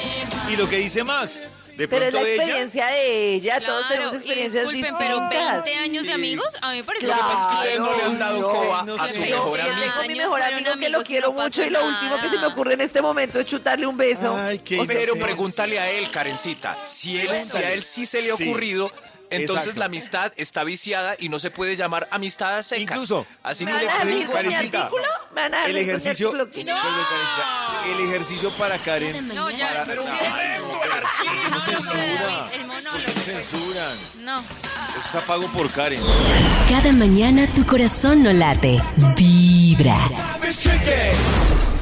y 0.50 0.56
lo 0.56 0.70
que 0.70 0.78
dice 0.78 1.04
Max, 1.04 1.50
De 1.82 1.88
Pero 1.88 2.06
es 2.06 2.14
la 2.14 2.22
ella- 2.22 2.30
experiencia 2.36 2.86
de 2.88 3.34
ella, 3.34 3.60
todos 3.60 3.66
Claro, 3.88 3.88
tenemos 3.90 4.14
y 4.14 4.16
experiencias 4.18 4.64
disculpen, 4.70 4.82
distintas. 4.84 5.30
pero 5.30 5.30
20 5.64 5.76
años 5.80 6.06
de 6.06 6.14
amigos, 6.14 6.48
a 6.62 6.72
mí 6.72 6.78
me 6.78 6.84
parece 6.84 7.06
Claro. 7.08 7.22
que 7.28 7.34
Es 7.34 7.40
que 7.48 7.54
ustedes 7.56 7.80
no 7.80 7.98
le 7.98 8.04
han 8.04 8.20
dado 8.20 8.40
no, 8.42 8.48
coba 8.50 8.84
no 8.84 8.96
a 9.02 9.10
su 9.10 9.20
mejor 9.22 9.60
amigo. 9.60 9.76
tengo 9.82 10.08
mi 10.08 10.16
mejor 10.16 10.42
amigo 10.44 10.72
que 10.80 10.90
lo 10.90 11.02
quiero 11.04 11.28
no 11.34 11.42
mucho 11.42 11.64
y 11.66 11.70
lo 11.72 11.84
último 11.84 12.22
que 12.22 12.30
se 12.30 12.38
me 12.38 12.46
ocurre 12.46 12.74
en 12.76 12.82
este 12.82 13.02
momento 13.02 13.40
es 13.40 13.46
chutarle 13.48 13.88
un 13.88 13.98
beso. 13.98 14.36
Ay, 14.38 14.60
qué 14.60 14.80
O 14.80 14.86
sea, 14.86 14.96
Pero 14.96 15.16
pregúntale 15.16 15.80
a 15.80 15.90
él, 15.90 16.12
Karencita, 16.12 16.78
si, 16.86 17.20
él, 17.20 17.36
si 17.36 17.58
a 17.58 17.72
él 17.74 17.82
sí 17.82 18.06
se 18.06 18.22
le 18.22 18.32
ha 18.32 18.36
Sí. 18.36 18.44
Entonces 19.32 19.64
Exacto. 19.64 19.80
la 19.80 19.86
amistad 19.86 20.32
está 20.38 20.64
viciada 20.64 21.16
y 21.20 21.30
no 21.30 21.40
se 21.40 21.50
puede 21.52 21.76
llamar 21.76 22.08
amistad 22.12 22.58
a 22.58 22.64
secas. 22.64 22.82
Incluso, 22.98 23.26
Así 23.44 23.66
¿Me 23.66 23.72
que 23.72 23.78
van 23.78 23.86
le 23.86 23.90
a 23.90 23.94
dejar 23.94 24.08
seguir 24.08 24.28
pregunto 24.28 24.38
con 24.38 24.46
mi 24.48 24.54
Karencita, 24.54 24.80
artículo? 24.82 25.04
¿Me 25.34 25.42
van 25.42 25.54
a 25.54 25.58
dejar 25.58 25.70
El 25.70 25.76
seguir 25.76 26.28
con 26.28 26.38
mi 26.38 26.62
ejercicio, 26.62 26.72
el 27.94 28.08
ejercicio 28.08 28.50
para 28.52 28.78
Karen. 28.78 29.28
No, 29.30 29.50
ya, 29.50 29.68
para- 29.70 29.86
pero 29.86 30.04
el 30.04 30.10
monólogo. 31.50 32.46
censuran. 33.26 33.98
No. 34.24 34.38
Eso 34.40 35.00
está 35.06 35.22
pago 35.22 35.48
por 35.48 35.70
Karen. 35.72 36.02
Cada 36.70 36.92
mañana 36.94 37.48
tu 37.56 37.66
corazón 37.66 38.24
no 38.24 38.32
late. 38.34 38.82
Vibra. 39.16 40.10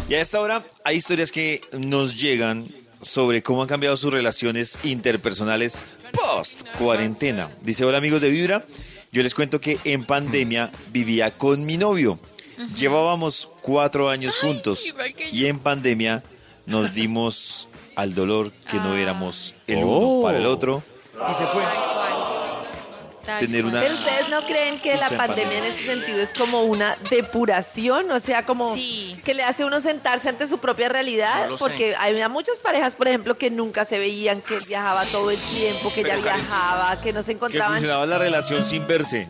Y 0.07 0.13
a 0.15 0.21
esta 0.21 0.39
hora 0.39 0.63
hay 0.83 0.97
historias 0.97 1.31
que 1.31 1.61
nos 1.77 2.15
llegan 2.19 2.67
sobre 3.01 3.41
cómo 3.41 3.61
han 3.61 3.67
cambiado 3.67 3.95
sus 3.97 4.11
relaciones 4.11 4.79
interpersonales 4.83 5.81
post 6.35 6.63
cuarentena. 6.77 7.49
Dice, 7.61 7.85
hola 7.85 7.97
amigos 7.97 8.21
de 8.21 8.29
Vibra, 8.29 8.63
yo 9.11 9.23
les 9.23 9.33
cuento 9.33 9.59
que 9.59 9.77
en 9.83 10.05
pandemia 10.05 10.69
vivía 10.91 11.31
con 11.31 11.65
mi 11.65 11.77
novio. 11.77 12.19
Llevábamos 12.75 13.49
cuatro 13.61 14.09
años 14.09 14.37
juntos 14.37 14.93
y 15.31 15.45
en 15.45 15.59
pandemia 15.59 16.23
nos 16.65 16.93
dimos 16.99 17.67
al 17.95 18.13
dolor 18.13 18.51
que 18.69 18.77
no 18.77 18.95
éramos 18.95 19.55
el 19.67 19.79
Oh. 19.83 19.97
uno 19.97 20.23
para 20.23 20.37
el 20.37 20.45
otro 20.45 20.83
y 21.29 21.33
se 21.33 21.45
fue. 21.47 21.63
Tener 23.37 23.65
una- 23.65 23.81
Pero 23.81 23.93
ustedes 23.93 24.29
no 24.29 24.41
creen 24.47 24.79
que 24.79 24.95
la 24.97 25.09
pandemia 25.09 25.59
en 25.59 25.65
ese 25.65 25.83
sentido 25.85 26.21
es 26.21 26.33
como 26.33 26.63
una 26.63 26.95
depuración, 27.09 28.09
o 28.11 28.19
sea, 28.19 28.45
como 28.45 28.73
Sí. 28.73 29.19
que 29.23 29.33
le 29.33 29.43
hace 29.43 29.63
a 29.63 29.65
uno 29.67 29.79
sentarse 29.81 30.29
ante 30.29 30.47
su 30.47 30.57
propia 30.57 30.89
realidad, 30.89 31.43
No 31.43 31.49
lo 31.51 31.57
sé. 31.57 31.63
porque 31.63 31.95
había 31.97 32.29
muchas 32.29 32.59
parejas, 32.59 32.95
por 32.95 33.07
ejemplo, 33.07 33.37
que 33.37 33.51
nunca 33.51 33.85
se 33.85 33.99
veían, 33.99 34.41
que 34.41 34.55
él 34.55 34.63
viajaba 34.67 35.05
todo 35.05 35.29
el 35.31 35.37
tiempo, 35.39 35.93
que 35.93 36.01
ella 36.01 36.15
viajaba, 36.15 36.99
que 37.01 37.13
no 37.13 37.21
se 37.21 37.27
Que 37.31 37.35
encontraban. 37.35 37.73
funcionaba 37.73 38.05
la 38.05 38.17
relación 38.17 38.65
sin 38.65 38.87
verse. 38.87 39.27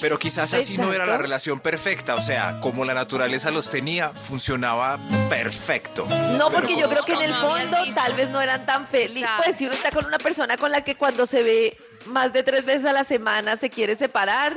Pero 0.00 0.18
quizás 0.18 0.54
así 0.54 0.78
no 0.78 0.92
era 0.92 1.06
la 1.06 1.18
relación 1.18 1.58
perfecta, 1.60 2.14
o 2.14 2.20
sea, 2.20 2.60
como 2.60 2.84
la 2.84 2.94
naturaleza 2.94 3.50
los 3.50 3.68
tenía, 3.70 4.10
funcionaba 4.10 4.98
perfecto. 5.28 6.06
No, 6.06 6.48
Pero 6.48 6.50
porque 6.50 6.76
yo 6.78 6.88
creo 6.88 7.02
que 7.02 7.12
en 7.14 7.22
el 7.22 7.34
fondo 7.34 7.76
tal 7.94 8.12
vez 8.14 8.30
no 8.30 8.40
eran 8.40 8.64
tan 8.66 8.86
felices. 8.86 9.28
Pues 9.44 9.56
si 9.56 9.64
uno 9.66 9.74
está 9.74 9.90
con 9.90 10.04
una 10.04 10.18
persona 10.18 10.56
con 10.56 10.70
la 10.70 10.82
que 10.84 10.96
cuando 10.96 11.26
se 11.26 11.42
ve 11.42 11.76
más 12.06 12.32
de 12.32 12.42
tres 12.42 12.64
veces 12.64 12.84
a 12.84 12.92
la 12.92 13.04
semana 13.04 13.56
se 13.56 13.70
quiere 13.70 13.94
separar, 13.96 14.56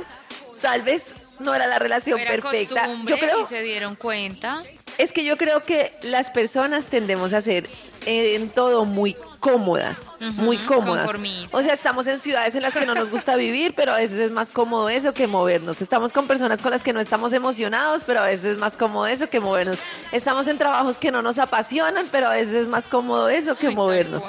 tal 0.60 0.82
vez 0.82 1.14
no 1.40 1.54
era 1.54 1.66
la 1.66 1.78
relación 1.78 2.18
Era 2.18 2.30
perfecta. 2.30 2.88
Yo 3.04 3.18
creo, 3.18 3.42
y 3.42 3.44
se 3.44 3.62
dieron 3.62 3.96
cuenta. 3.96 4.62
es 4.98 5.12
que 5.12 5.24
yo 5.24 5.36
creo 5.36 5.62
que 5.64 5.92
las 6.02 6.30
personas 6.30 6.86
tendemos 6.88 7.32
a 7.32 7.40
ser 7.40 7.68
en 8.06 8.50
todo 8.50 8.84
muy 8.84 9.16
cómodas, 9.40 10.12
muy 10.20 10.56
cómodas. 10.58 11.10
O 11.52 11.62
sea, 11.62 11.72
estamos 11.72 12.06
en 12.06 12.18
ciudades 12.18 12.54
en 12.54 12.62
las 12.62 12.74
que 12.74 12.86
no 12.86 12.94
nos 12.94 13.10
gusta 13.10 13.34
vivir, 13.36 13.74
pero 13.74 13.92
a 13.92 13.96
veces 13.96 14.18
es 14.18 14.30
más 14.30 14.52
cómodo 14.52 14.88
eso 14.88 15.12
que 15.12 15.26
movernos. 15.26 15.82
Estamos 15.82 16.12
con 16.12 16.26
personas 16.26 16.62
con 16.62 16.70
las 16.70 16.84
que 16.84 16.92
no 16.92 17.00
estamos 17.00 17.32
emocionados, 17.32 18.04
pero 18.04 18.20
a 18.20 18.26
veces 18.26 18.52
es 18.52 18.58
más 18.58 18.76
cómodo 18.76 19.06
eso 19.06 19.28
que 19.28 19.40
movernos. 19.40 19.78
Estamos 20.12 20.46
en 20.46 20.58
trabajos 20.58 20.98
que 20.98 21.10
no 21.10 21.22
nos 21.22 21.38
apasionan, 21.38 22.06
pero 22.12 22.28
a 22.28 22.34
veces 22.34 22.54
es 22.54 22.68
más 22.68 22.86
cómodo 22.86 23.28
eso 23.28 23.56
que 23.56 23.68
Ay, 23.68 23.74
movernos. 23.74 24.24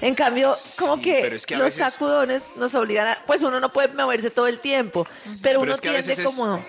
En 0.00 0.14
cambio, 0.14 0.54
como 0.78 1.00
que, 1.00 1.20
pero 1.22 1.36
es 1.36 1.46
que 1.46 1.54
a 1.54 1.58
los 1.58 1.66
veces- 1.66 1.92
sacudones 1.92 2.46
nos 2.56 2.74
obligan 2.74 3.08
a, 3.08 3.18
pues 3.26 3.42
uno 3.42 3.60
no 3.60 3.72
puede 3.72 3.88
moverse 3.88 4.30
todo 4.30 4.46
el 4.46 4.60
tiempo, 4.60 5.06
pero, 5.42 5.60
uno 5.60 5.72
es 5.72 5.80
que 5.80 5.88
tiende 5.90 6.12
es- 6.12 6.20
como 6.20 6.62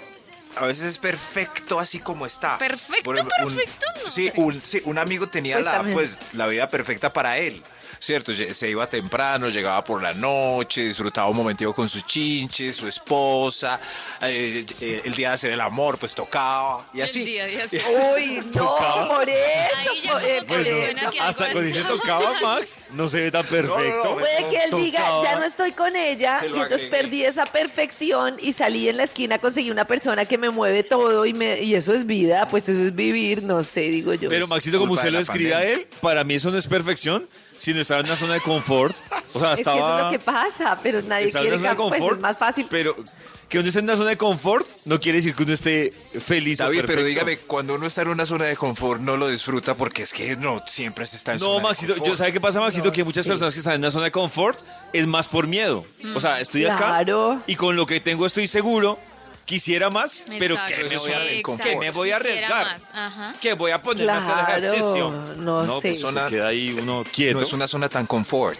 A 0.56 0.66
veces 0.66 0.86
es 0.86 0.98
perfecto 0.98 1.80
así 1.80 2.00
como 2.00 2.26
está. 2.26 2.58
¿Perfecto, 2.58 3.10
un- 3.12 3.16
perfecto? 3.16 3.86
No 4.04 4.10
sí, 4.10 4.32
un, 4.38 4.54
sí, 4.54 4.82
un 4.86 4.98
amigo 4.98 5.28
tenía 5.28 5.56
Pues 5.58 5.66
la, 5.66 5.72
también. 5.74 5.96
pues, 5.96 6.18
la 6.34 6.48
vida 6.48 6.68
perfecta 6.70 7.14
para 7.14 7.38
él. 7.38 7.62
¿Cierto? 8.00 8.32
Se 8.34 8.70
iba 8.70 8.88
temprano, 8.90 9.50
llegaba 9.50 9.84
por 9.84 10.02
la 10.02 10.14
noche, 10.14 10.82
disfrutaba 10.88 11.30
un 11.30 11.38
momentico 11.38 11.74
con 11.74 11.90
sus 11.90 12.06
chinches, 12.06 12.76
su 12.76 12.88
esposa. 12.88 13.80
eh, 14.22 14.66
eh, 14.82 15.02
el 15.06 15.14
día 15.14 15.30
de 15.30 15.34
hacer 15.36 15.52
el 15.52 15.62
amor, 15.62 15.98
pues 15.98 16.14
tocaba 16.16 16.88
y 16.94 17.02
así. 17.02 17.20
El 17.20 17.26
día 17.26 17.46
de 17.46 17.62
hacer- 17.64 17.82
Uy, 18.16 18.42
no, 18.54 18.76
por 19.08 19.30
eso, 19.30 19.78
Ahí 19.78 20.08
por, 20.48 20.62
eh, 20.62 20.94
que 21.12 21.20
Hasta 21.20 21.46
algo 21.46 21.54
cuando 21.54 21.62
dice 21.62 21.82
tocaba 21.84 22.34
Max, 22.42 22.80
no 22.92 23.08
se 23.10 23.22
ve 23.22 23.32
tan 23.32 23.46
perfecto. 23.46 24.18
Puede 24.18 24.50
que 24.50 24.58
él 24.66 24.72
diga, 24.84 25.24
ya 25.24 25.36
no 25.40 25.44
estoy 25.46 25.72
con 25.72 25.96
ella, 25.96 26.40
y 26.44 26.48
entonces 26.48 26.84
agregué. 26.86 26.90
perdí 26.98 27.24
esa 27.24 27.46
perfección 27.46 28.36
y 28.42 28.54
salí 28.54 28.90
en 28.90 28.98
la 28.98 29.04
esquina, 29.04 29.40
conseguí 29.40 29.72
una 29.72 29.86
persona 29.86 30.26
que 30.26 30.38
me 30.38 30.50
mueve 30.50 30.84
todo 30.84 31.26
y 31.26 31.34
me 31.34 31.62
y 31.62 31.76
eso 31.76 31.94
es 31.94 32.06
vida, 32.06 32.48
pues 32.50 32.68
eso 32.70 32.84
es 32.84 32.96
vivir, 32.96 33.44
no 33.44 33.64
sé, 33.64 33.82
digo 33.82 34.14
yo. 34.14 34.30
Pero 34.30 34.48
Maxito, 34.48 34.80
como 34.80 34.94
usted 34.94 35.08
lo 35.08 35.14
la 35.18 35.20
escribe 35.22 35.54
a 35.54 35.58
pandemia. 35.58 35.82
él, 35.82 35.88
para 36.02 36.24
mí 36.24 36.36
eso 36.36 36.50
no 36.52 36.58
es 36.58 36.68
perfección, 36.68 37.28
sino 37.58 37.82
estar 37.82 38.00
en 38.00 38.06
una 38.06 38.16
zona 38.16 38.34
de 38.36 38.42
confort. 38.42 38.96
O 39.34 39.40
sea, 39.40 39.54
es 39.54 39.56
que 39.58 39.62
eso 39.62 39.72
es 39.72 39.78
estaba... 39.78 40.02
lo 40.04 40.10
que 40.12 40.20
pasa, 40.20 40.78
pero 40.82 41.02
nadie 41.04 41.26
estar 41.28 41.42
en 41.44 41.50
quiere 41.50 41.58
una 41.58 41.58
zona 41.58 41.70
de 41.72 41.76
cambio, 41.78 41.90
pues 41.90 42.00
confort, 42.00 42.18
es 42.18 42.22
más 42.22 42.38
fácil. 42.38 42.68
Pero 42.70 42.96
que 43.50 43.60
uno 43.60 43.68
esté 43.70 43.80
en 43.80 43.86
una 43.86 43.96
zona 43.96 44.10
de 44.10 44.18
confort 44.18 44.68
no 44.86 45.00
quiere 45.00 45.20
decir 45.20 45.34
que 45.34 45.44
uno 45.44 45.54
esté 45.54 45.94
feliz 46.20 46.60
o 46.60 46.64
David, 46.64 46.80
pero 46.82 46.88
perfecto. 47.02 47.08
dígame, 47.08 47.38
cuando 47.48 47.76
uno 47.76 47.88
está 47.88 48.02
en 48.02 48.10
una 48.10 48.26
zona 48.26 48.44
de 48.46 48.58
confort 48.58 49.00
no 49.02 49.16
lo 49.16 49.30
disfruta 49.30 49.74
porque 49.76 50.04
es 50.04 50.14
que 50.14 50.36
no 50.36 50.62
siempre 50.68 51.06
se 51.08 51.16
está 51.16 51.32
en 51.34 51.40
No, 51.40 51.46
zona 51.46 51.56
de 51.58 51.64
Maxito, 51.64 51.94
confort. 51.94 52.10
yo 52.10 52.18
¿sabe 52.18 52.34
qué 52.34 52.42
pasa, 52.42 52.60
Maxito? 52.60 52.86
No 52.88 52.92
que 52.92 53.04
muchas 53.06 53.26
personas 53.26 53.54
que 53.54 53.60
están 53.60 53.76
en 53.76 53.82
una 53.82 53.92
zona 53.92 54.06
de 54.06 54.12
confort 54.12 54.60
es 54.92 55.08
más 55.08 55.28
por 55.30 55.48
miedo. 55.48 55.86
O 56.14 56.20
sea, 56.20 56.42
estoy 56.42 56.64
Claro. 56.66 57.32
acá 57.34 57.42
y 57.48 57.56
con 57.56 57.76
lo 57.78 57.86
que 57.86 58.02
tengo 58.02 58.26
estoy 58.26 58.48
seguro. 58.50 59.00
Quisiera 59.48 59.90
más, 59.90 60.22
pero 60.38 60.56
Exacto. 60.56 60.76
que 60.76 60.90
me 60.90 60.98
voy 60.98 61.12
a, 61.14 61.32
exacto. 61.32 61.80
me 61.80 61.92
voy 61.92 62.12
a 62.12 62.16
arriesgar. 62.18 62.78
Que 63.42 63.54
voy 63.54 63.72
a 63.72 63.82
ponerme 63.82 64.12
a 64.12 64.18
hacer 64.18 64.34
Claro, 64.34 64.58
ejercicio. 64.58 65.10
no 65.38 65.80
sé. 65.80 65.88
pues, 65.88 66.02
Zona- 66.02 66.26
se 66.26 66.36
queda 66.36 66.48
ahí 66.50 66.76
uno 66.78 67.04
quieto. 67.10 67.38
No 67.40 67.44
es 67.46 67.54
una 67.54 67.66
zona 67.68 67.88
tan 67.88 68.06
confort. 68.06 68.60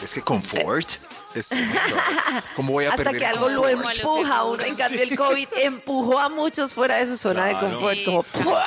Es 0.00 0.14
que 0.14 0.22
confort. 0.22 0.88
Es, 1.34 1.48
¿Cómo 2.56 2.72
voy 2.72 2.84
a 2.84 2.90
Hasta 2.90 3.02
perder 3.02 3.18
que 3.20 3.26
algo 3.26 3.48
lo 3.50 3.62
confort? 3.62 3.96
Empuja 3.96 4.36
a 4.36 4.44
uno. 4.44 4.62
En 4.62 4.76
cambio, 4.76 5.02
el 5.02 5.16
COVID 5.16 5.48
empujó 5.62 6.18
a 6.20 6.28
muchos 6.28 6.72
fuera 6.72 6.96
de 6.98 7.06
su 7.06 7.16
zona 7.16 7.46
de 7.46 7.50
Claro. 7.58 7.68
confort. 7.72 8.04
Como, 8.04 8.20
Exacto. 8.20 8.44
¡pua! 8.50 8.64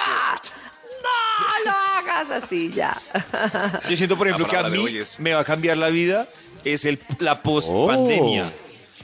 no 1.39 1.71
lo 1.71 1.77
hagas 1.77 2.29
así 2.31 2.69
ya. 2.71 2.95
Yo 3.89 3.95
siento, 3.97 4.17
por 4.17 4.27
ejemplo, 4.27 4.45
que 4.47 4.57
a 4.57 4.63
de 4.63 4.77
mí 4.77 4.85
me 5.19 5.33
va 5.33 5.39
a 5.39 5.45
cambiar 5.45 5.77
la 5.77 5.87
vida 5.89 6.27
es 6.65 6.83
el, 6.85 6.99
la 7.19 7.41
post-pandemia. 7.41 8.45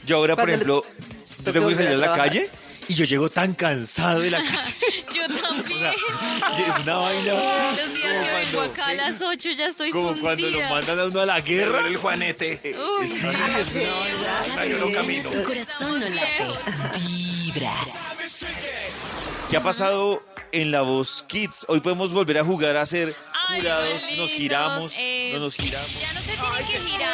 Yo 0.06 0.18
ahora, 0.18 0.36
por 0.36 0.50
ejemplo, 0.50 0.84
yo 1.48 1.54
tengo 1.54 1.68
que 1.70 1.75
salir 1.75 1.89
a 1.89 1.94
la 1.96 2.00
trabajar. 2.01 2.27
calle 2.30 2.50
y 2.89 2.94
yo 2.94 3.06
llego 3.06 3.30
tan 3.30 3.54
cansado 3.54 4.22
de 4.22 4.32
la 4.32 4.42
calle. 4.44 4.75
Yo 5.13 5.24
también. 5.42 5.84
es 5.86 6.84
una 6.84 6.96
vaina. 6.98 7.34
Los 7.72 7.94
días 7.94 8.13
que 8.25 8.46
vengo 8.46 8.62
acá 8.62 8.88
a 8.89 8.94
las 8.94 9.22
8 9.22 9.50
ya 9.51 9.66
estoy 9.68 9.89
Como 9.92 10.16
cuando 10.18 10.46
lo 10.46 10.51
fundida. 10.51 10.70
mandan 10.70 11.00
a 11.00 11.06
uno 11.06 11.22
a 11.22 11.25
la 11.25 11.42
guerra. 11.42 11.88
el 11.88 11.96
juanete. 11.98 12.60
Uy, 13.00 13.08
Sí, 13.08 13.25
es 13.25 13.74
una 13.74 13.94
vaina. 14.56 14.66
Yo 14.68 14.77
no 14.86 14.94
camino. 14.94 15.30
tu 15.32 15.44
corazón 15.44 16.00
no 16.00 16.08
late. 16.10 16.46
Vibra. 17.00 17.74
¿Qué 19.50 19.58
ha 19.58 19.63
pasado 19.63 20.22
en 20.51 20.72
La 20.72 20.82
Voz 20.82 21.24
Kids? 21.27 21.66
Hoy 21.70 21.80
podemos 21.80 22.12
volver 22.13 22.38
a 22.38 22.44
jugar 22.44 22.75
a 22.75 22.86
ser 22.86 23.16
Ay, 23.48 23.62
jurados, 23.62 23.88
nos 24.18 24.32
giramos, 24.32 24.92
eh, 24.98 25.32
no 25.34 25.39
nos 25.39 25.56
giramos. 25.56 26.00
Ya 26.01 26.13
no 26.13 26.20
se 26.20 26.32
tienen 26.34 26.68
que 26.68 26.89
girar, 26.92 27.07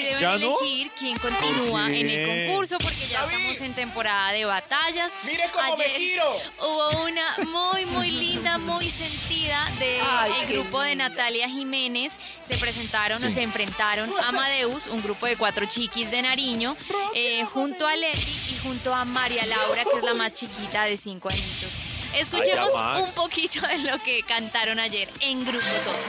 sí 0.00 0.06
deben 0.06 0.20
¿Ya 0.20 0.38
no? 0.38 0.58
elegir 0.58 0.90
quién 0.98 1.18
continúa 1.18 1.90
en 1.90 2.08
el 2.08 2.46
concurso 2.46 2.78
porque 2.78 3.06
ya 3.06 3.24
estamos 3.24 3.60
en 3.60 3.74
temporada 3.74 4.32
de 4.32 4.44
batallas. 4.44 5.12
¡Mire 5.24 5.44
cómo 5.52 5.76
me 5.76 5.84
Ayer 5.84 5.98
giro! 5.98 6.36
Hubo 6.60 7.04
una 7.04 7.36
muy, 7.48 7.86
muy 7.86 8.10
linda, 8.10 8.58
muy 8.58 8.90
sentida 8.90 9.70
del 9.78 10.00
Ay, 10.02 10.32
el 10.42 10.52
grupo 10.52 10.80
de. 10.80 10.90
Natalia 11.00 11.48
Jiménez. 11.48 12.12
Se 12.48 12.58
presentaron 12.58 13.22
o 13.22 13.30
se 13.30 13.42
enfrentaron 13.42 14.12
Amadeus, 14.26 14.86
un 14.88 15.02
grupo 15.02 15.26
de 15.26 15.36
cuatro 15.36 15.66
chiquis 15.66 16.10
de 16.10 16.20
Nariño, 16.20 16.76
eh, 17.14 17.44
junto 17.44 17.86
a 17.86 17.96
Leti 17.96 18.20
y 18.20 18.58
junto 18.62 18.94
a 18.94 19.04
María 19.04 19.46
Laura, 19.46 19.84
que 19.84 19.98
es 19.98 20.02
la 20.02 20.14
más 20.14 20.34
chiquita 20.34 20.84
de 20.84 20.96
cinco 20.96 21.28
añitos. 21.30 21.70
Escuchemos 22.14 22.70
un 22.98 23.14
poquito 23.14 23.66
de 23.66 23.78
lo 23.78 24.02
que 24.02 24.22
cantaron 24.24 24.78
ayer 24.78 25.08
en 25.20 25.44
grupo 25.44 25.64
todos. 25.84 26.00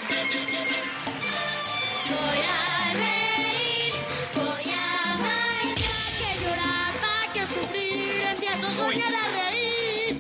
Voy 2.10 2.40
a 2.40 3.21
empiezo 8.90 9.18
a 9.18 9.28
reír. 9.50 10.18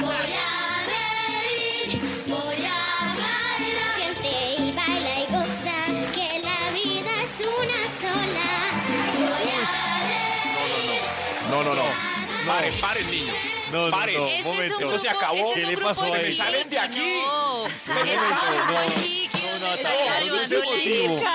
Voy 0.00 0.32
a 0.32 0.84
reír, 0.86 2.00
voy 2.26 2.64
a 2.64 3.14
bailar. 3.18 3.94
Siente 3.96 4.32
y 4.58 4.72
baila 4.72 5.14
y 5.20 5.26
goza, 5.32 5.78
que 6.14 6.28
la 6.40 6.60
vida 6.72 7.12
es 7.22 7.46
una 7.46 7.82
sola. 8.00 8.48
Voy 9.14 9.48
a 9.50 9.66
reír. 10.06 11.00
No, 11.50 11.58
no, 11.64 11.74
no. 11.74 11.84
Paren, 12.46 12.74
paren, 12.80 13.10
niños. 13.10 13.36
No, 13.72 13.86
no, 13.86 13.90
Paren. 13.90 14.16
no, 14.16 14.26
Este 14.26 14.38
es 14.40 14.46
un 14.46 14.52
momento. 14.54 14.80
Esto 14.80 14.98
se 14.98 15.08
grupo- 15.08 15.18
acabó. 15.18 15.36
este 15.36 15.48
es 15.48 15.54
¿Qué 15.54 15.60
le 15.66 15.72
grupo 15.76 15.88
pasó 15.88 16.14
a 16.14 16.18
él? 16.18 16.34
¡Salen 16.34 16.70
de 16.70 16.78
aquí! 16.78 17.20
No, 17.26 17.58
momento, 17.86 18.12
es 18.12 18.16
un 18.16 18.66
grupo 18.66 18.72
no. 18.72 18.94
chiquito, 18.94 19.38
No, 19.60 21.26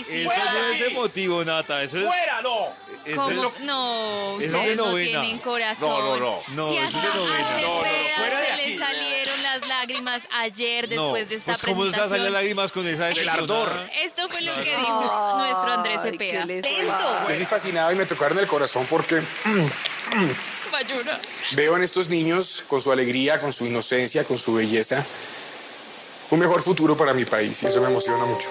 Nata, 0.00 0.12
eso 0.12 0.12
de 0.12 0.28
felicidad. 0.28 0.52
no 0.54 0.72
es 0.74 0.80
emotivo, 0.80 1.44
Nata. 1.44 1.82
Eso 1.82 1.98
es. 1.98 2.06
¡Fuera, 2.06 2.42
no! 2.42 2.66
eso 3.04 3.16
¿Cómo? 3.16 3.30
es- 3.44 3.60
No, 3.60 4.36
eso 4.38 4.40
es 4.40 4.46
ustedes 4.48 4.68
de 4.70 4.76
no 4.76 4.86
novena. 4.86 5.20
tienen 5.22 5.38
corazón. 5.38 5.88
No, 5.90 6.16
no, 6.16 6.16
no. 6.16 6.42
No, 6.48 6.68
si 6.70 6.76
eso 6.76 6.86
es 6.86 6.92
de 6.92 6.98
hasta 7.08 7.16
novena. 7.16 7.38
a 7.38 7.60
No, 7.60 7.68
no, 7.68 7.74
no, 7.78 7.82
Cepeda 7.84 8.16
fuera 8.16 8.40
de 8.40 8.46
se 8.46 8.52
aquí. 8.52 8.70
le 8.70 8.78
salieron 8.78 9.42
las 9.42 9.68
lágrimas 9.68 10.22
ayer 10.32 10.88
después 10.88 11.28
de 11.28 11.34
esta 11.36 11.52
pues 11.52 11.62
¿cómo 11.62 11.74
nos 11.84 11.94
presentación. 11.94 12.08
salen 12.10 12.24
las 12.24 12.32
lágrimas 12.32 12.72
con 12.72 12.86
esa 12.88 13.08
El 13.10 13.28
ardor. 13.28 13.72
Esto 14.02 14.28
fue 14.28 14.40
lo 14.42 14.54
que 14.54 14.76
dijo 14.76 15.34
nuestro 15.38 15.72
Andrés 15.72 15.98
Ay, 16.02 16.10
Cepeda. 16.12 16.44
les. 16.44 16.64
Yo 16.64 17.28
estoy 17.30 17.44
fascinado 17.46 17.92
y 17.92 17.94
me 17.96 18.06
tocaron 18.06 18.38
el 18.38 18.46
corazón 18.46 18.86
porque 18.88 19.22
Mayura. 20.70 21.20
veo 21.52 21.76
en 21.76 21.82
estos 21.82 22.08
niños, 22.08 22.64
con 22.68 22.80
su 22.80 22.92
alegría, 22.92 23.40
con 23.40 23.52
su 23.52 23.66
inocencia, 23.66 24.24
con 24.24 24.38
su 24.38 24.54
belleza, 24.54 25.04
un 26.30 26.38
mejor 26.38 26.62
futuro 26.62 26.96
para 26.96 27.12
mi 27.12 27.24
país 27.24 27.62
y 27.62 27.66
eso 27.66 27.80
me 27.80 27.88
emociona 27.88 28.24
mucho. 28.24 28.50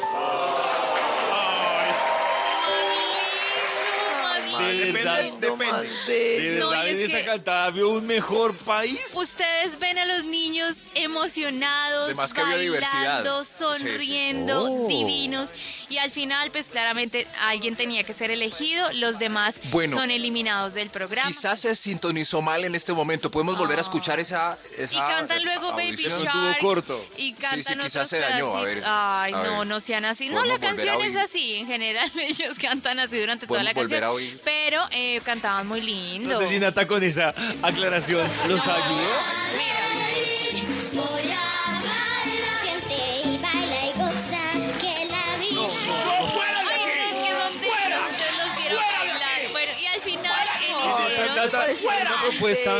been 4.93 4.98
De 5.17 5.23
verdad, 5.23 5.31
Lindo, 5.31 5.55
más 5.57 5.81
de 6.07 6.49
verdad 6.51 6.59
No, 6.59 6.85
y 6.85 6.89
en 6.89 6.95
es 6.97 7.01
esa 7.09 7.17
que- 7.19 7.25
cantada 7.25 7.71
vio 7.71 7.89
un 7.89 8.05
mejor 8.07 8.55
país. 8.55 8.99
Ustedes 9.13 9.79
ven 9.79 9.97
a 9.97 10.05
los 10.05 10.23
niños 10.25 10.77
emocionados, 10.95 12.05
Además 12.05 12.33
que 12.33 12.41
bailando, 12.41 13.43
Sí, 13.43 13.51
sí. 13.51 13.57
sonriendo, 13.59 14.63
Oh. 14.63 14.87
divinos. 14.87 15.49
Y 15.89 15.97
al 15.97 16.11
final, 16.11 16.51
pues 16.51 16.69
claramente 16.69 17.27
alguien 17.41 17.75
tenía 17.75 18.03
que 18.03 18.13
ser 18.13 18.31
elegido, 18.31 18.91
los 18.93 19.19
demás 19.19 19.59
Bueno. 19.71 19.95
son 19.95 20.11
eliminados 20.11 20.73
del 20.73 20.89
programa. 20.89 21.27
Quizás 21.27 21.59
se 21.61 21.75
sintonizó 21.75 22.41
mal 22.41 22.63
en 22.63 22.75
este 22.75 22.93
momento. 22.93 23.29
Podemos 23.31 23.57
volver 23.57 23.77
a 23.79 23.81
escuchar 23.81 24.19
esa. 24.19 24.57
esa 24.77 24.95
y 24.95 24.97
cantan 24.97 25.43
luego 25.43 25.71
Baby? 25.71 25.95
Shark. 25.95 26.59
Corto. 26.59 27.03
Y 27.17 27.29
Sí, 27.29 27.33
cantan 27.33 27.63
sí, 27.63 27.73
quizás 27.73 27.95
otros 27.95 28.09
se 28.09 28.19
dañó. 28.19 28.55
A 28.57 28.61
ver, 28.61 28.83
Ay, 28.85 29.33
a 29.33 29.43
no, 29.43 29.57
ver. 29.59 29.67
no 29.67 29.79
sean 29.79 30.05
así. 30.05 30.29
No, 30.29 30.45
la 30.45 30.59
canción 30.59 31.01
es 31.01 31.15
así. 31.15 31.55
En 31.55 31.67
general, 31.67 32.09
ellos 32.19 32.57
cantan 32.59 32.99
así 32.99 33.17
durante 33.19 33.47
toda 33.47 33.63
la 33.63 33.73
canción. 33.73 34.03
a 34.03 34.11
oír. 34.11 34.39
Pero 34.43 34.85
eh, 34.99 35.21
cantaban 35.23 35.67
muy 35.67 35.81
lindo. 35.81 36.33
No 36.35 36.39
sé 36.39 36.47
si 36.49 36.59
Nata 36.59 36.85
con 36.87 37.03
esa 37.03 37.33
aclaración 37.61 38.27
los 38.47 38.65
No, 38.65 38.73
ayudó. 38.73 39.11
Mira, 39.57 39.79
Voy 40.93 41.31
a 41.31 41.41
bailar. 41.65 42.25
Siente 42.63 43.29
y 43.29 43.37
baila 43.37 43.85
y 43.85 43.93
goza 43.97 44.43
que 44.81 45.05
la 45.05 45.37
vida. 45.37 45.49
Ay, 45.49 45.53
no, 45.55 45.65
es 45.65 45.71
que 47.25 47.31
son 47.31 47.53
dignos, 47.61 48.09
ustedes 48.11 48.37
los 48.37 48.55
vieron 48.57 48.83
bailar. 48.99 49.51
Bueno, 49.51 49.71
y 49.79 49.85
al 49.85 50.01
final 50.01 50.47
eligieron. 50.57 51.35
Nata, 51.35 51.57
Parecieron 51.59 51.97
una 52.01 52.21
propuesta 52.21 52.71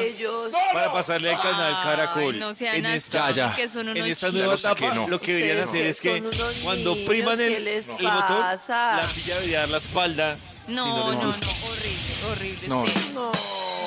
para 0.74 0.92
pasarle 0.94 1.34
al 1.34 1.42
canal 1.42 1.74
Caracol. 1.84 2.34
Ay, 2.36 2.40
no 2.40 2.54
sean 2.54 2.76
en 2.76 2.86
esta, 2.88 3.30
Ya, 3.32 3.50
ya. 3.50 3.56
que 3.56 3.68
son 3.70 3.88
en 3.90 3.98
unos 3.98 4.10
esta 4.10 4.28
chicos. 4.28 4.40
nueva 4.42 4.56
etapa, 4.56 4.94
no. 4.94 5.08
lo 5.08 5.20
que 5.22 5.34
deberían 5.34 5.64
Ustedes 5.66 5.98
hacer 6.00 6.22
que 6.22 6.28
es 6.28 6.42
que 6.44 6.64
cuando 6.64 6.96
priman 7.06 7.38
¿qué 7.38 7.58
el, 7.58 7.68
el 7.68 7.84
botón, 8.02 8.42
la 8.42 9.04
silla 9.04 9.36
debería 9.36 9.60
dar 9.62 9.70
la 9.70 9.78
espalda. 9.78 10.38
No, 10.70 10.84
si 10.84 10.90
no 10.90 11.14
no, 11.14 11.22
no, 11.22 11.30
horrible, 11.30 12.26
horrible. 12.32 12.68
No. 12.68 12.86
No. 13.14 13.32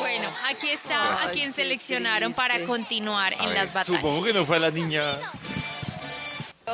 Bueno, 0.01 0.29
aquí 0.51 0.69
está 0.71 1.15
a 1.25 1.31
quien 1.31 1.53
seleccionaron 1.53 2.33
para 2.35 2.65
continuar 2.65 3.33
en 3.35 3.47
ver, 3.47 3.55
las 3.55 3.73
batallas. 3.73 4.01
Supongo 4.01 4.25
que 4.25 4.33
no 4.33 4.45
fue 4.45 4.57
a 4.57 4.61
la 4.61 4.71
niña 4.71 5.19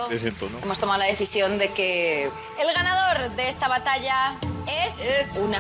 desentonó. 0.09 0.59
Hemos 0.63 0.79
tomado 0.79 0.99
la 1.01 1.07
decisión 1.07 1.59
de 1.59 1.73
que 1.73 2.25
el 2.25 2.75
ganador 2.75 3.31
de 3.33 3.49
esta 3.49 3.69
batalla 3.69 4.39
es, 4.67 5.39
una, 5.39 5.59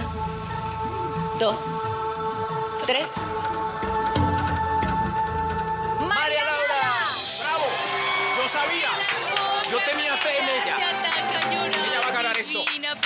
dos, 1.38 1.62
tres. 2.86 3.12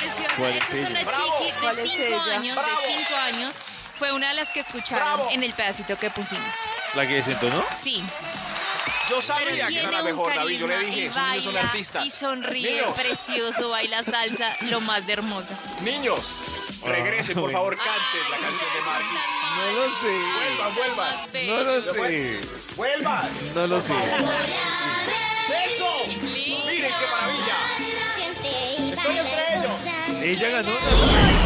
Preciosa. 0.02 0.34
¿Cuál 0.36 0.52
es 0.52 0.62
Esta 0.62 0.76
es 0.76 0.80
ella? 0.82 0.90
una 0.90 1.04
Bravo. 1.04 1.24
chiqui 1.38 1.52
¿Cuál 1.60 1.76
de 1.76 1.82
es 1.84 1.90
5 1.92 2.02
ella? 2.04 2.34
años, 2.36 2.56
Bravo. 2.56 2.80
de 2.80 2.86
5 2.86 3.14
años. 3.16 3.56
Fue 3.98 4.12
una 4.12 4.28
de 4.28 4.34
las 4.34 4.50
que 4.50 4.60
escucharon 4.60 5.06
Bravo. 5.16 5.28
en 5.32 5.44
el 5.44 5.52
pedacito 5.52 5.96
que 5.96 6.10
pusimos. 6.10 6.54
La 6.94 7.06
que 7.06 7.14
desentonó. 7.14 7.64
Sí. 7.82 8.02
Yo 9.08 9.20
sabía 9.20 9.66
que 9.68 9.78
era 9.80 9.90
la 9.90 10.02
mejor, 10.02 10.34
David. 10.34 10.58
Yo 10.58 10.66
le 10.66 10.78
dije, 10.78 11.00
y 11.00 11.04
esos 11.06 11.22
niños 11.28 11.44
son 11.44 11.56
artistas. 11.56 12.06
Y 12.06 12.10
sonríe 12.10 12.70
Niños, 12.80 12.94
precioso, 12.94 13.68
baila 13.68 14.02
salsa, 14.02 14.56
lo 14.62 14.80
más 14.80 15.06
de 15.06 15.12
hermosa. 15.14 15.54
niños, 15.82 16.80
regresen, 16.84 17.34
por 17.38 17.52
favor, 17.52 17.76
canten 17.76 18.30
la 18.30 18.38
canción 18.38 18.70
de 18.74 18.80
Maggie. 18.80 19.18
No 19.56 19.72
lo 19.72 19.90
sé. 19.90 20.14
Vuelvan, 20.38 20.74
vuelvan. 20.74 21.16
No 21.46 21.62
lo 21.64 21.82
sé. 21.82 22.40
¡Vuelvan! 22.76 23.30
No 23.54 23.66
lo 23.66 23.80
sé. 23.80 23.92
¡Eso! 25.66 25.88
¡Miren 26.06 26.92
qué 26.98 27.06
maravilla! 27.10 27.41
Ella 30.22 30.50
ganó. 30.50 30.70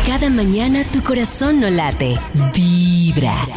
Cada 0.06 0.28
mañana 0.28 0.84
tu 0.92 1.02
corazón 1.02 1.60
no 1.60 1.70
late, 1.70 2.14
vibra. 2.54 3.48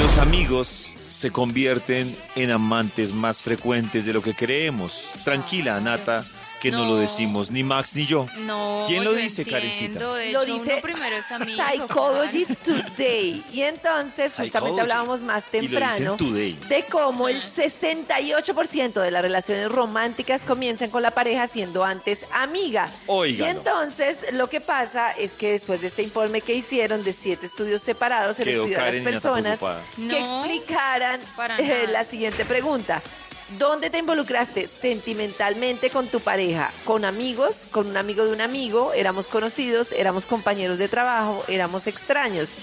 Los 0.00 0.18
amigos 0.18 0.94
se 1.08 1.32
convierten 1.32 2.14
en 2.36 2.52
amantes 2.52 3.12
más 3.12 3.42
frecuentes 3.42 4.04
de 4.04 4.12
lo 4.12 4.22
que 4.22 4.32
creemos. 4.34 5.10
Tranquila, 5.24 5.80
Nata, 5.80 6.24
que 6.60 6.70
no, 6.70 6.84
No. 6.84 6.94
lo 6.94 6.96
decimos 6.96 7.50
ni 7.50 7.62
Max 7.62 7.94
ni 7.96 8.06
yo. 8.06 8.26
No, 8.38 8.84
¿Quién 8.88 9.04
lo 9.04 9.12
yo 9.12 9.18
dice, 9.18 9.44
Karencita? 9.44 10.00
Lo 10.00 10.44
dice 10.44 10.78
primero 10.82 11.16
es 11.16 11.30
amigo. 11.32 11.62
Psychology 11.62 12.44
claro. 12.46 12.82
Today. 12.96 13.44
Y 13.52 13.62
entonces, 13.62 14.34
justamente 14.36 14.80
hablábamos 14.80 15.22
más 15.22 15.48
temprano 15.50 16.16
Today. 16.16 16.58
de 16.68 16.84
cómo 16.90 17.28
el 17.28 17.42
68% 17.42 19.00
de 19.00 19.10
las 19.10 19.22
relaciones 19.22 19.70
románticas 19.70 20.44
comienzan 20.44 20.90
con 20.90 21.02
la 21.02 21.10
pareja 21.10 21.46
siendo 21.48 21.84
antes 21.84 22.26
amiga. 22.32 22.88
Óigalo. 23.06 23.46
Y 23.52 23.56
entonces, 23.56 24.26
lo 24.32 24.48
que 24.48 24.60
pasa 24.60 25.12
es 25.12 25.34
que 25.34 25.52
después 25.52 25.80
de 25.80 25.88
este 25.88 26.02
informe 26.02 26.40
que 26.40 26.54
hicieron 26.54 27.04
de 27.04 27.12
siete 27.12 27.46
estudios 27.46 27.82
separados, 27.82 28.36
se 28.36 28.44
les 28.44 28.58
pidió 28.58 28.78
a 28.80 28.86
las 28.90 28.98
personas 29.00 29.60
que 29.60 30.02
No, 30.02 30.44
explicaran 30.44 31.20
eh, 31.58 31.86
la 31.90 32.04
siguiente 32.04 32.44
pregunta. 32.44 33.02
¿Dónde 33.50 33.90
te 33.90 33.98
involucraste 33.98 34.66
sentimentalmente 34.66 35.88
con 35.88 36.08
tu 36.08 36.18
pareja? 36.18 36.72
¿Con 36.84 37.04
amigos? 37.04 37.68
¿Con 37.70 37.86
un 37.86 37.96
amigo 37.96 38.24
de 38.24 38.32
un 38.32 38.40
amigo? 38.40 38.92
¿Éramos 38.92 39.28
conocidos? 39.28 39.92
¿Éramos 39.92 40.26
compañeros 40.26 40.78
de 40.78 40.88
trabajo? 40.88 41.44
¿Éramos 41.46 41.86
extraños? 41.86 42.54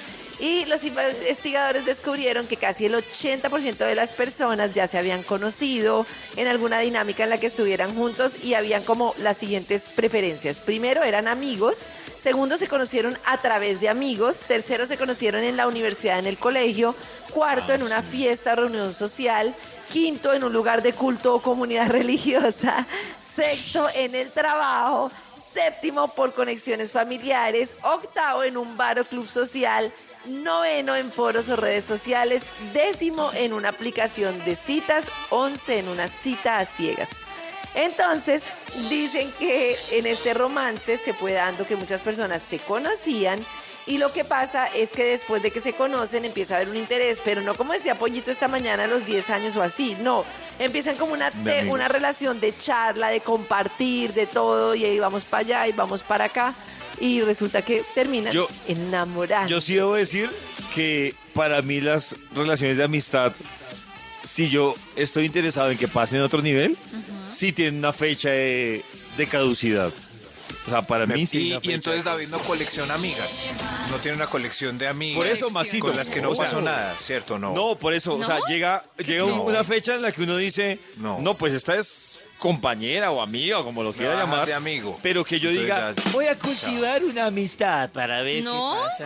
Y 0.43 0.65
los 0.65 0.83
investigadores 0.83 1.85
descubrieron 1.85 2.47
que 2.47 2.57
casi 2.57 2.85
el 2.85 2.95
80% 2.95 3.77
de 3.77 3.95
las 3.95 4.11
personas 4.11 4.73
ya 4.73 4.89
se 4.89 4.97
habían 4.97 5.23
conocido 5.23 6.05
en 6.35 6.49
alguna 6.49 6.79
dinámica 6.79 7.23
en 7.23 7.29
la 7.29 7.37
que 7.37 7.47
estuvieran 7.47 7.95
juntos 7.95 8.43
y 8.43 8.53
habían 8.53 8.83
como 8.83 9.15
las 9.19 9.37
siguientes 9.37 9.87
preferencias. 9.87 10.59
Primero 10.59 11.01
eran 11.01 11.29
amigos, 11.29 11.85
segundo 12.17 12.57
se 12.57 12.67
conocieron 12.67 13.17
a 13.23 13.37
través 13.37 13.79
de 13.79 13.87
amigos, 13.87 14.41
tercero 14.45 14.85
se 14.85 14.97
conocieron 14.97 15.45
en 15.45 15.55
la 15.55 15.65
universidad, 15.65 16.19
en 16.19 16.27
el 16.27 16.37
colegio, 16.37 16.93
cuarto 17.31 17.71
en 17.71 17.81
una 17.81 18.01
fiesta 18.01 18.51
o 18.51 18.57
reunión 18.57 18.93
social, 18.93 19.55
quinto 19.93 20.33
en 20.33 20.43
un 20.43 20.51
lugar 20.51 20.81
de 20.81 20.91
culto 20.91 21.35
o 21.35 21.41
comunidad 21.41 21.89
religiosa, 21.89 22.85
sexto 23.21 23.87
en 23.95 24.13
el 24.13 24.29
trabajo, 24.29 25.09
séptimo 25.35 26.07
por 26.07 26.33
conexiones 26.33 26.91
familiares, 26.91 27.75
octavo 27.83 28.43
en 28.43 28.57
un 28.57 28.75
bar 28.77 28.99
o 28.99 29.03
club 29.03 29.27
social, 29.27 29.91
noveno 30.25 30.95
en 30.95 31.11
foros 31.11 31.49
o 31.49 31.55
redes 31.55 31.85
sociales, 31.85 32.47
décimo 32.73 33.31
en 33.33 33.53
una 33.53 33.69
aplicación 33.69 34.37
de 34.45 34.55
citas, 34.55 35.11
once 35.29 35.79
en 35.79 35.87
una 35.87 36.07
cita 36.07 36.57
a 36.57 36.65
ciegas. 36.65 37.15
Entonces, 37.75 38.47
dicen 38.89 39.31
que 39.39 39.75
en 39.91 40.05
este 40.05 40.33
romance 40.33 40.97
se 40.97 41.13
fue 41.13 41.33
dando 41.33 41.65
que 41.65 41.75
muchas 41.75 42.01
personas 42.01 42.43
se 42.43 42.59
conocían 42.59 43.43
y 43.85 43.97
lo 43.97 44.13
que 44.13 44.23
pasa 44.23 44.67
es 44.67 44.91
que 44.91 45.03
después 45.03 45.41
de 45.43 45.51
que 45.51 45.59
se 45.61 45.73
conocen 45.73 46.25
empieza 46.25 46.53
a 46.53 46.57
haber 46.57 46.69
un 46.69 46.77
interés, 46.77 47.21
pero 47.23 47.41
no 47.41 47.53
como 47.55 47.73
decía 47.73 47.99
Pollito 47.99 48.31
esta 48.31 48.47
mañana 48.47 48.85
a 48.85 48.87
los 48.87 49.05
10 49.05 49.29
años 49.29 49.55
o 49.55 49.61
así, 49.61 49.95
no, 50.01 50.23
empiezan 50.59 50.95
como 50.95 51.13
una, 51.13 51.31
te- 51.31 51.65
una 51.69 51.87
relación 51.87 52.39
de 52.39 52.55
charla, 52.57 53.09
de 53.09 53.21
compartir, 53.21 54.13
de 54.13 54.25
todo 54.25 54.73
y 54.75 54.85
ahí 54.85 54.99
vamos 54.99 55.25
para 55.25 55.41
allá 55.41 55.67
y 55.67 55.71
vamos 55.73 56.03
para 56.03 56.25
acá 56.25 56.53
y 56.99 57.21
resulta 57.21 57.61
que 57.61 57.83
terminan 57.93 58.33
Yo- 58.33 58.47
enamorando. 58.67 59.49
Yo 59.49 59.59
sí 59.59 59.75
debo 59.75 59.95
decir 59.95 60.29
que 60.75 61.13
para 61.33 61.61
mí 61.61 61.81
las 61.81 62.15
relaciones 62.35 62.77
de 62.77 62.83
amistad, 62.83 63.33
si 64.23 64.49
yo 64.49 64.75
estoy 64.95 65.25
interesado 65.25 65.69
en 65.71 65.77
que 65.77 65.87
pasen 65.87 66.21
a 66.21 66.25
otro 66.25 66.41
nivel, 66.41 66.77
sí 67.29 67.51
tienen 67.51 67.79
una 67.79 67.91
fecha 67.91 68.29
de, 68.29 68.83
de 69.17 69.27
caducidad. 69.27 69.91
O 70.65 70.69
sea, 70.69 70.81
para 70.81 71.05
mí 71.05 71.25
sí. 71.25 71.53
Y, 71.61 71.71
entonces 71.73 72.03
David 72.05 72.29
no 72.29 72.39
colecciona 72.41 72.93
amigas. 72.93 73.43
No 73.91 73.97
tiene 73.97 74.15
una 74.17 74.27
colección 74.27 74.77
de 74.77 74.87
amigas. 74.87 75.17
Por 75.17 75.27
eso, 75.27 75.49
Maxito. 75.49 75.87
Con 75.87 75.97
las 75.97 76.09
que 76.09 76.21
no 76.21 76.29
o 76.29 76.35
sea, 76.35 76.45
pasó 76.45 76.61
nada, 76.61 76.95
¿cierto? 76.99 77.37
No. 77.37 77.53
No, 77.53 77.75
por 77.75 77.93
eso, 77.93 78.15
o 78.15 78.23
sea, 78.23 78.39
llega, 78.47 78.85
llega 79.05 79.25
No. 79.25 79.43
una 79.43 79.63
fecha 79.63 79.95
en 79.95 80.01
la 80.01 80.11
que 80.13 80.21
uno 80.23 80.37
dice, 80.37 80.79
no. 80.97 81.19
No. 81.19 81.37
pues 81.37 81.53
esta 81.53 81.75
es 81.77 82.21
compañera 82.39 83.11
o 83.11 83.21
amiga, 83.21 83.59
o 83.59 83.63
como 83.65 83.83
lo 83.83 83.93
quiera 83.93 84.15
llamar. 84.15 84.45
de 84.45 84.53
amigo. 84.53 84.97
Pero 85.01 85.23
que 85.23 85.39
yo 85.39 85.49
Entonces 85.49 85.65
diga, 85.75 85.93
ya- 85.95 86.11
voy 86.11 86.27
a 86.27 86.37
cultivar 86.37 87.03
una 87.03 87.25
amistad 87.27 87.89
para 87.91 88.21
ver 88.21 88.43
¿No? 88.43 88.75
qué 88.97 89.03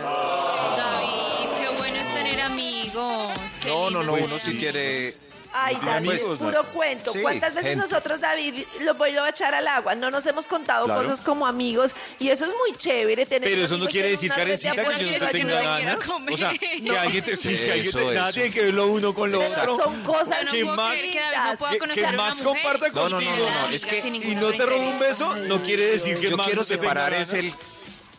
David, 0.76 1.48
qué 1.60 1.68
bueno 1.76 1.96
es 1.96 2.14
tener 2.14 2.40
amigos. 2.40 3.32
qué 3.60 3.68
No, 3.68 3.90
no, 3.90 4.02
no, 4.02 4.14
uno 4.14 4.26
sí 4.38 4.54
tener 4.54 4.58
tiene 4.72 5.14
Ay, 5.52 5.74
No 5.76 5.80
tiene 5.80 5.94
David, 5.94 6.10
es 6.10 6.20
amigos, 6.22 6.38
puro 6.38 6.50
Nata. 6.62 6.68
cuento. 6.72 7.12
Sí, 7.12 7.20
¿Cuántas 7.22 7.54
veces 7.54 7.70
gente. 7.70 7.82
nosotros, 7.82 8.20
David, 8.20 8.64
lo 8.82 8.94
voy 8.94 9.16
a 9.16 9.28
echar 9.30 9.54
al 9.54 9.66
agua? 9.66 9.94
No 9.94 10.10
nos 10.10 10.26
hemos 10.26 10.46
contado 10.46 10.84
Claro. 10.84 11.00
cosas 11.02 11.22
como 11.22 11.46
amigos 11.46 11.92
y 12.18 12.28
eso 12.28 12.44
es 12.44 12.50
muy 12.50 12.76
chévere 12.76 13.24
tener 13.24 13.48
Pero 13.48 13.64
eso 13.64 13.78
no 13.78 13.86
quiere 13.86 14.08
que 14.08 14.12
decir, 14.12 14.30
una 14.32 14.44
red 14.44 14.56
de 14.56 14.58
Karencita, 14.62 14.74
que 14.74 14.80
apoyo 14.80 14.98
yo 14.98 15.04
no 15.06 15.12
que 15.12 15.18
te 15.32 15.38
tenga 15.38 15.58
quiera 15.58 15.78
ganas. 15.92 16.06
comer. 16.06 16.34
O 16.34 16.36
sea, 16.36 16.50
que 16.52 16.98
alguien 16.98 17.24
te 17.24 17.36
sí, 17.36 17.56
que 17.56 17.72
alguien 17.72 17.82
te- 17.82 17.88
Eso, 17.88 18.12
nada 18.12 18.28
eso. 18.28 18.34
tiene 18.34 18.50
que 18.52 18.62
ver 18.64 18.74
lo 18.74 18.86
uno 18.88 19.14
con 19.14 19.32
lo 19.32 19.38
Pero 19.40 19.50
otro. 19.62 19.76
son 19.76 20.02
cosas 20.02 20.44
no 20.44 20.52
que 20.52 20.62
puedo 20.64 20.76
Max- 20.76 20.98
creer 20.98 21.12
que 21.12 21.20
David 21.20 21.50
no 21.50 21.56
pueda 21.56 21.72
que- 21.72 21.78
conocer 21.78 22.02
que 22.02 22.06
a 22.06 22.12
una 22.12 22.22
Max 22.22 22.42
mujer 22.42 22.62
comparta 22.62 22.88
No, 22.88 22.94
no, 22.94 23.08
no, 23.08 23.16
contigo. 23.26 23.50
no, 23.50 23.60
no, 23.68 23.74
es 23.74 23.86
que- 23.86 24.02
sin 24.02 24.14
Y 24.16 24.34
no 24.34 24.52
te 24.52 24.66
roba 24.66 24.76
un 24.86 24.98
beso, 24.98 25.34
no 25.36 25.62
quiere 25.62 25.86
decir 25.86 26.18
que 26.20 26.28
Yo 26.30 26.36
Max 26.36 26.46
quiero 26.48 26.60
no 26.62 26.66
te 26.68 26.76
tenga 26.76 26.82
separar 26.90 27.14
es 27.14 27.30
ganas. 27.32 27.44
el, 27.46 27.52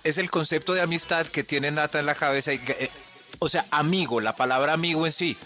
es 0.04 0.18
el 0.18 0.32
concepto 0.32 0.74
de 0.74 0.82
amistad 0.82 1.28
que 1.28 1.44
tiene 1.44 1.70
Nata 1.70 2.00
en 2.00 2.08
la 2.08 2.16
cabeza. 2.16 2.52
y 2.54 2.58
que, 2.60 2.72
eh, 2.72 2.90
o 3.38 3.48
sea, 3.50 3.66
amigo, 3.72 4.20
la 4.20 4.36
palabra 4.36 4.74
amigo 4.74 5.06
en 5.06 5.12
sí. 5.12 5.38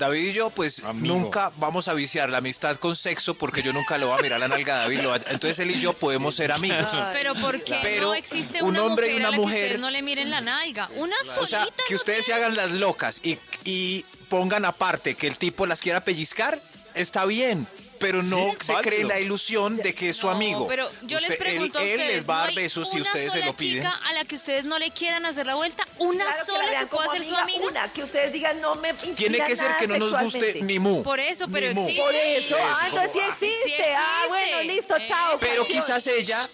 David 0.00 0.30
y 0.30 0.32
yo, 0.32 0.50
pues 0.50 0.82
Amigo. 0.82 1.14
nunca 1.14 1.52
vamos 1.58 1.86
a 1.86 1.94
viciar 1.94 2.28
la 2.30 2.38
amistad 2.38 2.76
con 2.78 2.96
sexo 2.96 3.34
porque 3.34 3.62
yo 3.62 3.72
nunca 3.72 3.96
le 3.98 4.06
voy 4.06 4.18
a 4.18 4.22
mirar 4.22 4.40
la 4.40 4.48
nalga 4.48 4.74
a 4.74 4.78
David. 4.80 5.00
lo 5.02 5.10
va- 5.10 5.16
entonces 5.28 5.58
él 5.60 5.70
y 5.70 5.80
yo 5.80 5.92
podemos 5.92 6.34
ser 6.34 6.50
amigos. 6.50 6.92
Pero 7.12 7.34
¿por 7.36 7.62
qué 7.62 7.78
Pero 7.82 8.08
no 8.08 8.14
existe 8.14 8.62
un 8.62 8.70
una 8.70 8.82
hombre 8.84 9.06
y 9.08 9.10
mujer 9.10 9.20
una 9.20 9.28
a 9.28 9.30
la 9.30 9.36
que 9.36 9.42
mujer- 9.42 9.62
ustedes 9.64 9.78
no 9.80 9.90
le 9.90 10.02
miren 10.02 10.30
la 10.30 10.40
nalga? 10.40 10.88
Una 10.96 11.14
O 11.38 11.46
sea, 11.46 11.64
solita 11.64 11.84
que 11.86 11.94
no 11.94 11.96
ustedes 11.98 12.24
se 12.24 12.32
hagan 12.32 12.56
las 12.56 12.72
locas 12.72 13.20
y, 13.22 13.38
y 13.64 14.04
pongan 14.28 14.64
aparte 14.64 15.14
que 15.14 15.26
el 15.28 15.36
tipo 15.36 15.66
las 15.66 15.80
quiera 15.82 16.02
pellizcar, 16.02 16.60
está 16.94 17.24
bien. 17.26 17.66
Pero 18.00 18.22
no 18.22 18.52
Sí, 18.58 18.66
se 18.66 18.72
válido. 18.72 18.90
creen 18.90 19.08
la 19.08 19.20
ilusión 19.20 19.76
de 19.76 19.94
que 19.94 20.08
es 20.08 20.16
su 20.16 20.26
No, 20.26 20.32
amigo. 20.32 20.66
Pero 20.66 20.88
yo 21.02 21.20
les 21.20 21.30
Usted- 21.30 21.32
él- 21.32 21.38
pregunto 21.38 21.78
a 21.78 21.82
él, 21.82 21.90
ustedes, 21.90 22.14
les 22.14 22.28
va 22.28 22.34
a 22.34 22.38
¿no 22.38 22.44
dar 22.46 22.54
besos 22.54 22.90
si 22.90 22.96
una 22.96 23.04
ustedes 23.06 23.24
se 23.26 23.38
sola 23.38 23.46
lo 23.46 23.52
piden. 23.54 23.82
chica 23.82 24.00
a 24.08 24.12
la 24.14 24.24
que 24.24 24.34
ustedes 24.36 24.64
no 24.64 24.78
le 24.78 24.90
quieran 24.90 25.26
hacer 25.26 25.44
la 25.46 25.54
vuelta? 25.54 25.86
¿Una 25.98 26.24
Claro 26.24 26.30
que 26.32 26.38
la 26.38 26.44
sola 26.46 26.64
que 26.64 26.70
vean 26.70 26.88
pueda 26.88 27.12
ser 27.12 27.24
su 27.24 27.36
amiga? 27.36 27.66
Una, 27.66 27.88
que 27.92 28.02
ustedes 28.02 28.32
digan, 28.32 28.60
no 28.60 28.74
me 28.76 28.94
Tiene 28.94 29.44
que 29.44 29.54
ser 29.54 29.76
que 29.76 29.86
no 29.86 29.98
nos 29.98 30.18
guste 30.18 30.62
ni 30.62 30.78
mu. 30.78 31.02
Por 31.02 31.20
eso, 31.20 31.46
pero 31.52 31.66
existe. 31.68 32.00
Por 32.02 32.14
eso, 32.14 32.56
ah, 32.58 32.86
entonces 32.88 33.12
sí 33.12 33.18
existe. 33.28 33.94
Ah, 33.94 34.24
bueno, 34.28 34.62
listo, 34.62 34.94
chao. 35.04 35.36
Pero 35.38 35.62
canción. 35.64 35.82
quizás 35.84 36.06
ella 36.06 36.48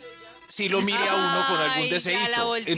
si 0.49 0.69
lo 0.69 0.81
mire 0.83 0.99
a 1.09 1.15
uno 1.15 1.47
con 1.49 1.61
algún 1.61 1.91
deseito. 1.91 2.57
Entonces, 2.57 2.77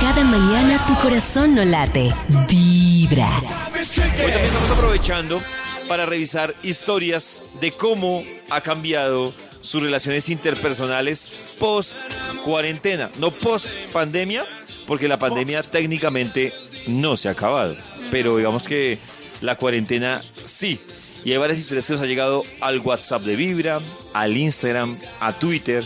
Cada 0.00 0.22
mañana 0.24 0.84
tu 0.86 0.98
corazón 1.00 1.54
no 1.54 1.64
late. 1.64 2.12
Vibra. 2.48 3.38
Hoy 3.38 3.86
también 3.86 4.44
estamos 4.44 4.70
aprovechando 4.70 5.42
para 5.90 6.06
revisar 6.06 6.54
historias 6.62 7.42
de 7.60 7.72
cómo 7.72 8.22
ha 8.48 8.60
cambiado 8.60 9.34
sus 9.60 9.82
relaciones 9.82 10.28
interpersonales 10.28 11.34
post 11.58 11.98
cuarentena, 12.44 13.10
no 13.18 13.32
post 13.32 13.66
pandemia, 13.92 14.44
porque 14.86 15.08
la 15.08 15.18
pandemia 15.18 15.64
técnicamente 15.64 16.52
no 16.86 17.16
se 17.16 17.26
ha 17.26 17.32
acabado, 17.32 17.74
pero 18.12 18.36
digamos 18.36 18.68
que 18.68 19.00
la 19.40 19.56
cuarentena 19.56 20.20
sí. 20.44 20.78
Y 21.24 21.32
hay 21.32 21.38
varias 21.38 21.58
historias 21.58 21.88
que 21.88 21.94
nos 21.94 22.02
ha 22.02 22.06
llegado 22.06 22.44
al 22.60 22.78
WhatsApp 22.78 23.22
de 23.22 23.34
Vibra, 23.34 23.80
al 24.14 24.36
Instagram, 24.36 24.96
a 25.18 25.32
Twitter. 25.32 25.84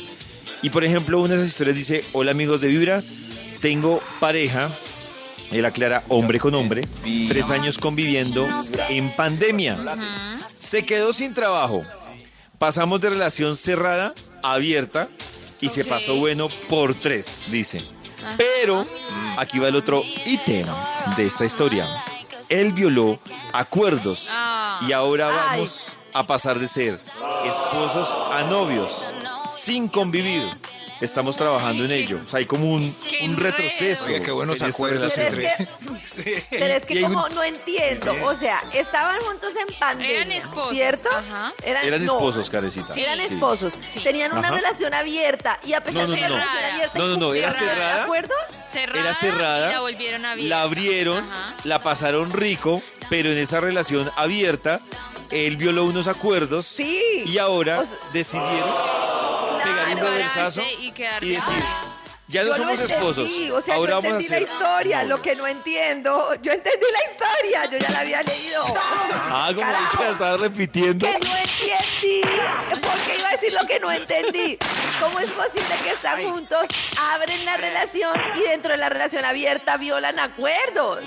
Y 0.60 0.68
por 0.68 0.84
ejemplo, 0.84 1.18
una 1.18 1.30
de 1.30 1.36
esas 1.36 1.48
historias 1.48 1.76
dice, 1.76 2.04
hola 2.12 2.32
amigos 2.32 2.60
de 2.60 2.68
Vibra, 2.68 3.02
tengo 3.62 4.02
pareja, 4.20 4.70
él 5.56 5.64
aclara 5.64 6.02
hombre 6.08 6.38
con 6.38 6.54
hombre, 6.54 6.86
tres 7.28 7.50
años 7.50 7.78
conviviendo 7.78 8.46
en 8.88 9.10
pandemia. 9.10 9.78
Se 10.58 10.84
quedó 10.84 11.12
sin 11.12 11.34
trabajo. 11.34 11.82
Pasamos 12.58 13.00
de 13.00 13.10
relación 13.10 13.56
cerrada 13.56 14.14
a 14.42 14.54
abierta 14.54 15.08
y 15.60 15.68
se 15.68 15.84
pasó 15.84 16.16
bueno 16.16 16.48
por 16.68 16.94
tres, 16.94 17.46
dice. 17.50 17.78
Pero 18.36 18.86
aquí 19.36 19.58
va 19.58 19.68
el 19.68 19.76
otro 19.76 20.02
ítem 20.24 20.66
de 21.16 21.26
esta 21.26 21.44
historia. 21.44 21.86
Él 22.48 22.72
violó 22.72 23.18
acuerdos 23.52 24.28
Ah. 24.30 24.80
y 24.86 24.92
ahora 24.92 25.28
vamos 25.28 25.92
a 26.12 26.26
pasar 26.26 26.58
de 26.58 26.68
ser 26.68 27.00
esposos 27.46 28.14
a 28.32 28.42
novios 28.44 29.12
sin 29.48 29.88
convivir. 29.88 30.42
Estamos 31.00 31.36
trabajando 31.36 31.84
en 31.84 31.90
ello. 31.92 32.20
O 32.26 32.30
sea, 32.30 32.38
hay 32.38 32.46
como 32.46 32.70
un, 32.70 32.94
¡Qué 33.08 33.26
un 33.26 33.36
retroceso. 33.36 34.06
Oiga, 34.06 34.20
qué 34.24 34.30
buenos 34.30 34.60
en 34.60 34.68
esta 34.68 34.76
acuerdos 34.76 35.18
es 35.18 35.18
entre. 35.18 35.42
que, 35.56 36.44
pero 36.50 36.66
es 36.66 36.84
Y 36.88 36.94
que 36.94 37.04
un- 37.04 37.12
como 37.14 37.28
no 37.30 37.42
entiendo, 37.42 38.14
o 38.24 38.34
sea, 38.34 38.62
estaban 38.72 39.20
juntos 39.20 39.50
en 39.56 39.78
pandemia, 39.78 40.16
Eran 40.16 40.32
esposos, 40.32 40.70
¿cierto? 40.70 41.08
ajá. 41.10 41.52
Eran 41.62 41.90
no, 41.90 42.12
esposos, 42.12 42.48
Carecita. 42.50 42.92
Sí. 42.94 43.02
Eran 43.02 43.20
esposos, 43.20 43.78
Sí. 43.88 44.00
tenían 44.00 44.32
una 44.32 44.48
Ajá. 44.48 44.56
relación 44.56 44.94
abierta 44.94 45.58
y 45.66 45.72
a 45.74 45.82
pesar 45.82 46.06
no, 46.08 46.14
de 46.14 46.20
la 46.20 46.28
no, 46.28 46.36
no. 46.36 46.40
relación 46.40 46.72
abierta 46.74 46.98
No, 46.98 47.06
no, 47.08 47.16
no, 47.16 47.34
era 47.34 47.52
cerrada. 47.52 48.02
acuerdos? 48.04 48.38
Cerrada, 48.72 49.00
Era 49.00 49.14
cerrada. 49.14 49.68
y 49.68 49.72
la 49.72 49.80
volvieron 49.80 50.24
a 50.26 50.36
La 50.36 50.62
abrieron, 50.62 51.30
Ajá. 51.30 51.54
la 51.64 51.80
pasaron 51.80 52.32
rico, 52.32 52.80
pero 53.10 53.30
en 53.30 53.38
esa 53.38 53.60
relación 53.60 54.10
abierta, 54.16 54.80
él 55.30 55.56
violó 55.56 55.84
unos 55.84 56.06
acuerdos 56.06 56.66
Sí. 56.66 57.24
y 57.26 57.38
ahora 57.38 57.80
O 57.80 57.86
sea, 57.86 57.98
decidieron 58.12 58.68
pegar 59.64 59.88
un 59.88 59.98
reversazo 60.00 60.62
y 60.80 60.86
y 60.86 61.28
decir, 61.30 61.64
ya 62.26 62.42
no 62.42 62.48
Yo 62.48 62.56
somos 62.56 62.80
entendí, 62.80 62.92
esposos, 62.94 63.28
O 63.52 63.60
sea, 63.60 63.74
ahora 63.74 63.90
yo 63.90 63.96
vamos 63.96 64.12
a 64.12 64.16
entendí 64.16 64.28
la 64.28 64.40
historia, 64.40 65.02
lo 65.02 65.08
novios". 65.18 65.20
que 65.20 65.36
no 65.36 65.46
entiendo. 65.46 66.34
Yo 66.42 66.52
entendí 66.52 66.86
la 66.92 67.10
historia, 67.10 67.64
yo 67.70 67.78
ya 67.78 67.90
la 67.90 68.00
había 68.00 68.22
leído. 68.22 68.64
Ah, 69.12 69.50
como 69.54 69.60
Carajo, 69.66 69.98
que 69.98 70.04
la 70.04 70.10
estabas 70.10 70.40
repitiendo. 70.40 71.06
que 71.06 71.18
no 71.18 71.36
entendí. 71.36 72.22
¿Por 72.80 72.98
qué 73.06 73.18
iba 73.18 73.28
a 73.28 73.32
decir 73.32 73.52
lo 73.52 73.66
que 73.66 73.78
no 73.78 73.92
entendí? 73.92 74.58
¿Cómo 75.00 75.20
es 75.20 75.30
posible 75.32 75.74
que 75.82 75.90
están 75.90 76.22
juntos, 76.24 76.66
abren 76.98 77.44
la 77.44 77.56
relación 77.58 78.18
y 78.36 78.40
dentro 78.48 78.72
de 78.72 78.78
la 78.78 78.88
relación 78.88 79.24
abierta 79.24 79.76
violan 79.76 80.18
acuerdos? 80.18 81.00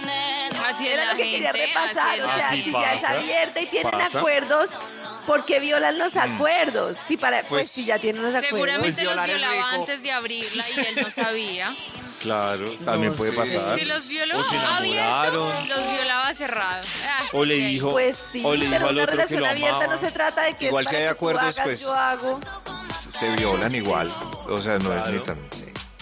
Así 0.65 0.87
es 0.87 0.93
Era 0.93 1.05
la 1.05 1.11
lo 1.13 1.17
que 1.17 1.23
quería 1.31 1.51
gente, 1.51 1.67
repasar. 1.67 2.09
así 2.09 2.19
es 2.19 2.25
O 2.25 2.35
sea, 2.37 2.47
Así 2.49 2.55
si 2.57 2.63
gente. 2.63 2.79
ya 2.79 2.93
es 2.93 3.01
pasa. 3.01 3.13
abierta 3.15 3.59
y 3.61 3.65
tienen 3.67 3.91
Pasa. 3.91 4.17
acuerdos, 4.19 4.77
¿por 5.27 5.45
qué 5.45 5.59
violan 5.59 5.99
los 5.99 6.15
acuerdos? 6.15 6.97
Si 6.97 7.17
para, 7.17 7.41
pues, 7.41 7.49
Pues, 7.49 7.71
si 7.71 7.85
ya 7.85 7.99
tienen 7.99 8.23
los 8.23 8.31
acuerdos. 8.33 8.49
Seguramente 8.49 9.03
Pues 9.03 9.15
los 9.15 9.25
violaba 9.25 9.71
antes 9.73 10.01
de 10.01 10.11
abrirla 10.11 10.65
y 10.75 10.79
él 10.79 10.95
no 11.03 11.11
sabía. 11.11 11.75
Claro, 12.21 12.65
también 12.83 13.15
puede 13.15 13.29
sí. 13.31 13.37
pasar. 13.37 13.77
Si 13.79 13.85
los 13.85 14.09
violó 14.09 14.39
O 14.39 14.43
se 14.43 14.57
abierto, 14.57 15.53
los 15.67 15.91
violaba 15.91 16.33
cerrado. 16.33 16.83
Ah, 17.05 17.21
O 17.33 17.45
le 17.45 17.55
sí, 17.57 17.65
dijo, 17.67 17.89
Pues 17.91 18.17
sí, 18.17 18.41
o 18.43 18.55
le 18.55 18.61
dijo 18.61 18.71
pero 18.71 18.87
al 18.87 18.93
una 18.95 19.03
otro 19.03 19.11
que 19.11 19.17
relación 19.17 19.41
lo 19.43 19.49
abierta 19.49 19.75
amaba. 19.75 19.93
no 19.93 19.97
se 19.99 20.11
trata 20.11 20.41
de 20.41 20.53
que 20.55 20.65
Igual 20.65 20.85
es 20.85 20.89
si 20.89 20.95
hay 20.95 21.01
que 21.03 21.07
tú 21.09 21.13
acuerdos, 21.13 21.43
hagas, 21.43 21.59
pues, 21.63 21.81
yo 21.81 21.93
hago. 21.93 22.39
Se 23.19 23.35
violan 23.35 23.75
igual. 23.75 24.07
O 24.49 24.61
sea, 24.61 24.79
no 24.79 24.91
es 24.97 25.07
ni 25.09 25.19
tan. 25.19 25.37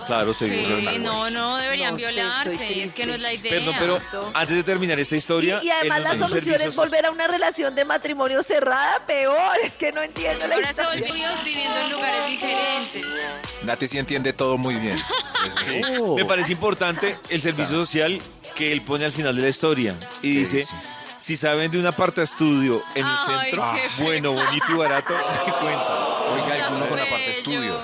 Claro, 0.08 0.34
se 0.34 0.46
Sí, 0.48 0.52
violan. 0.68 1.04
no, 1.04 1.30
no 1.30 1.58
deberían 1.58 1.92
No 1.94 2.00
sé, 2.00 2.06
estoy 2.06 2.16
violarse. 2.24 2.84
Es 2.84 2.94
que 2.94 3.06
no 3.06 3.14
es 3.16 3.22
la 3.22 3.34
idea. 3.34 3.52
Perdón, 3.52 3.76
pero 3.80 4.02
antes 4.34 4.56
de 4.56 4.64
terminar 4.64 5.00
esta 5.00 5.16
historia. 5.16 5.60
y 5.64 5.70
además 5.70 6.04
la 6.04 6.16
solución 6.16 6.62
es 6.62 6.76
volver 6.76 7.06
a 7.06 7.12
una 7.12 7.28
relación 7.28 7.74
de 7.76 7.86
matrimonio 7.86 8.44
cerrada, 8.44 9.00
peor. 9.08 9.58
Es 9.64 9.78
que 9.78 9.92
no 9.92 10.02
entiendo 10.04 10.48
la 10.48 10.56
Ahora 10.56 10.74
se 10.74 10.82
historia. 10.84 11.08
volvió 11.08 11.44
viviendo 11.44 11.78
en 11.80 11.92
lugares 11.92 12.28
diferentes. 12.28 13.06
Nati 13.64 13.88
sí 13.88 13.98
entiende 13.98 14.34
todo 14.34 14.58
muy 14.58 14.76
bien. 14.76 15.02
Me 16.16 16.26
parece 16.26 16.52
importante 16.54 17.18
el 17.30 17.42
servicio 17.42 17.78
social 17.86 18.22
que 18.56 18.72
él 18.72 18.82
pone 18.82 19.06
al 19.06 19.12
final 19.12 19.36
de 19.36 19.42
la 19.42 19.50
historia 19.50 19.96
y 20.22 20.32
Sí, 20.32 20.38
dice, 20.40 20.64
sí. 20.64 20.76
si 21.18 21.36
saben 21.38 21.70
de 21.72 21.78
un 21.80 21.86
aparta 21.88 22.22
estudio 22.22 22.82
en 22.96 23.06
el 23.06 23.14
Ay, 23.28 23.42
centro, 23.52 23.66
bueno, 24.00 24.32
bonito 24.32 24.66
y 24.70 24.74
barato, 24.76 25.14
me 25.46 25.52
cuentan. 25.54 25.88
Oiga, 26.32 26.66
alguno 26.68 26.88
con 26.88 26.98
bello. 26.98 27.32
estudio. 27.32 27.82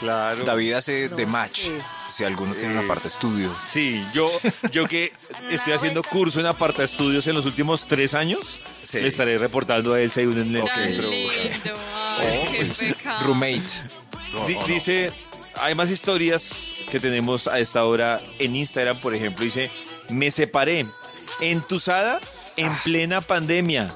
Claro. 0.00 0.44
David 0.44 0.72
hace 0.72 1.08
de 1.10 1.26
match. 1.26 1.68
Si 2.08 2.24
alguno 2.24 2.54
tiene 2.54 2.76
una 2.76 2.88
parte 2.88 3.06
estudio. 3.08 3.54
Sí, 3.70 4.04
yo, 4.14 4.28
yo 4.72 4.86
que 4.88 5.12
estoy 5.50 5.74
haciendo 5.74 6.02
curso 6.02 6.40
en 6.40 6.46
aparta 6.46 6.82
estudios 6.82 7.26
en 7.26 7.34
los 7.36 7.44
últimos 7.46 7.86
tres 7.86 8.14
años, 8.14 8.60
Sí. 8.82 8.98
le 9.00 9.08
estaré 9.08 9.36
reportando 9.38 9.94
a 9.94 10.00
él 10.00 10.10
si 10.10 10.20
hay 10.20 10.26
uno 10.26 10.40
en 10.42 10.56
el 10.56 10.62
qué 10.64 11.72
Pues, 12.16 12.96
roommate. 13.22 13.62
Di- 14.46 14.58
dice, 14.72 15.12
hay 15.56 15.74
más 15.74 15.90
historias 15.90 16.72
que 16.90 17.00
tenemos 17.00 17.46
a 17.46 17.58
esta 17.58 17.84
hora 17.84 18.20
en 18.38 18.56
Instagram, 18.56 18.98
por 19.00 19.14
ejemplo, 19.14 19.44
dice, 19.44 19.70
me 20.08 20.30
separé, 20.30 20.86
entusada 21.40 22.20
en 22.56 22.74
plena 22.78 23.20
pandemia, 23.20 23.88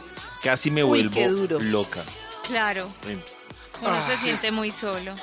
casi 0.42 0.70
me 0.70 0.82
Uy, 0.84 0.88
vuelvo 1.08 1.14
qué 1.14 1.28
duro. 1.28 1.60
loca. 1.60 2.02
Claro, 2.46 2.88
uno 3.82 4.06
se 4.06 4.16
siente 4.18 4.50
muy 4.50 4.70
solo. 4.70 5.14